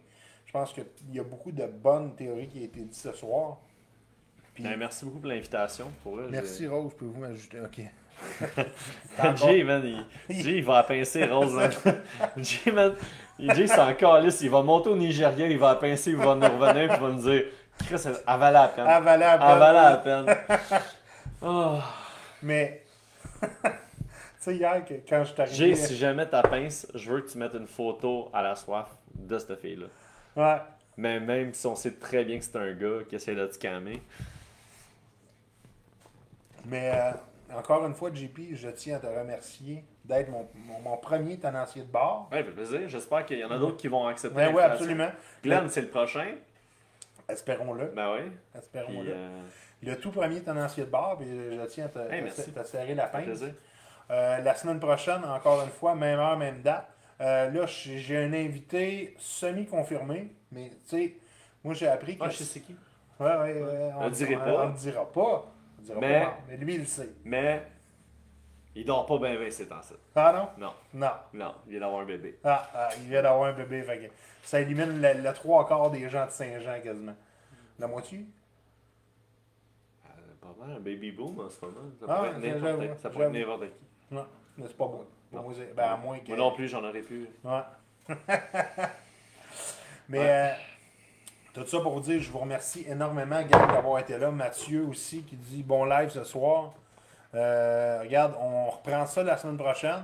[0.47, 3.59] Je pense qu'il y a beaucoup de bonnes théories qui ont été dites ce soir.
[4.55, 5.91] Puis- Ben, merci beaucoup pour l'invitation.
[6.03, 7.59] Pour eux, merci Rose, pouvez-vous m'ajouter?
[7.61, 7.81] Ok.
[9.37, 10.05] Jay, man, il,
[10.43, 11.59] Jay, il va pincer Rose.
[11.59, 11.93] hein.
[12.39, 12.95] Jay, man,
[13.39, 14.41] Jay, c'est encore lisse.
[14.41, 17.11] Il va monter au Nigeria, il va pincer, il va nous revenir, puis il va
[17.13, 17.45] nous dire
[17.79, 18.87] Chris, valait la peine.
[18.87, 20.25] Avaler à peine.
[20.25, 20.81] la peine.
[21.43, 21.79] Oh.
[22.43, 22.83] Mais,
[23.43, 23.49] tu
[24.39, 25.57] sais, hier, quand je suis arrivé.
[25.57, 28.87] Jay, si jamais ta pince, je veux que tu mettes une photo à la soif
[29.15, 29.87] de cette fille-là.
[30.37, 30.57] Ouais.
[30.99, 33.55] Mais même si on sait très bien que c'est un gars qui essaie de te
[33.55, 34.03] scammer.
[36.65, 40.97] Mais euh, encore une fois, JP, je tiens à te remercier d'être mon, mon, mon
[40.97, 42.29] premier tenancier de bord.
[42.33, 42.89] Ouais, ça fait plaisir.
[42.89, 44.37] J'espère qu'il y en a d'autres qui vont accepter.
[44.37, 45.11] Ben oui, absolument.
[45.43, 46.35] Glenn, c'est le prochain.
[47.29, 47.87] Espérons-le.
[47.87, 48.33] Ben oui.
[48.57, 49.13] Espérons-le.
[49.13, 49.43] euh,
[49.83, 52.95] Le tout premier tenancier de bord, puis je tiens à te, Hey, te- te serrer
[52.95, 53.43] la pince.
[54.11, 56.89] Euh, la semaine prochaine, encore une fois, même heure, même date.
[57.21, 61.15] Euh, là, j'ai un invité semi-confirmé, mais tu sais,
[61.65, 62.25] moi j'ai appris que.
[62.25, 62.77] Ah, je sais c'est qui.
[63.19, 64.65] Ouais, ouais, ouais, On le dirait on- pas.
[64.65, 65.21] On le dira pas.
[65.21, 67.09] On le dira Mais- pas, mais lui, il le sait.
[67.25, 67.63] Mais
[68.75, 69.95] il dort pas bien bien ces temps-ci.
[70.15, 70.67] Ah non?
[70.67, 71.13] Non, Non.
[71.33, 72.39] non, il vient d'avoir un bébé.
[72.45, 74.13] Ah, ah, il vient d'avoir un bébé, fait que
[74.43, 77.17] ça élimine le, le trois quarts des gens de Saint-Jean quasiment.
[77.79, 78.27] La moitié?
[80.07, 80.11] Euh,
[80.41, 81.81] pas mal, un baby boom en ce moment.
[81.99, 84.15] Ça Ah, pourrait être n'importe qui.
[84.15, 84.27] Non,
[84.59, 85.07] mais c'est pas moi.
[85.37, 85.43] Non.
[85.43, 86.29] moi, c'est- ben, à moins que.
[86.29, 87.29] Moi non plus, j'en aurais pu.
[87.45, 87.61] Ouais.
[90.09, 90.27] Mais Ouais.
[90.29, 90.53] euh,
[91.53, 94.31] tout ça pour vous dire, je vous remercie énormément, gang, d'avoir été là.
[94.31, 96.75] Mathieu aussi qui dit bon live ce soir.
[97.35, 100.03] Euh, regarde, on reprend ça la semaine prochaine.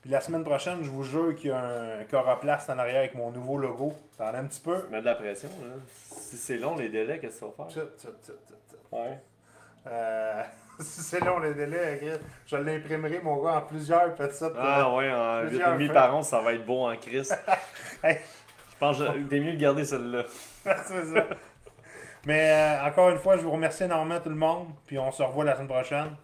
[0.00, 3.14] Puis la semaine prochaine, je vous jure qu'il y a un coroplaste en arrière avec
[3.14, 3.94] mon nouveau logo.
[4.18, 4.88] T'en as un petit peu?
[4.90, 5.74] Mets de la pression, là.
[6.10, 7.84] Si c'est long, les délais, qu'est-ce que ça va faire?
[7.84, 8.76] Tut, tut, tut.
[8.90, 9.18] Ouais.
[9.86, 10.42] Euh,
[10.80, 14.52] si c'est long le délai, je l'imprimerai mon gars en plusieurs petites.
[14.58, 15.88] Ah ouais, en Plusieurs 8,5 feuilles.
[15.92, 17.34] par once, ça va être beau en crise.
[18.04, 18.18] Hey.
[18.72, 20.24] Je pense que t'es mieux de garder celle-là.
[20.64, 21.24] c'est ça.
[22.26, 24.70] Mais euh, encore une fois, je vous remercie énormément tout le monde.
[24.86, 26.16] Puis on se revoit la semaine prochaine.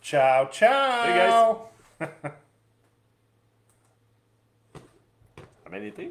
[0.00, 0.70] Ciao, ciao!
[1.04, 2.30] Hey, guys.
[5.84, 6.10] Été?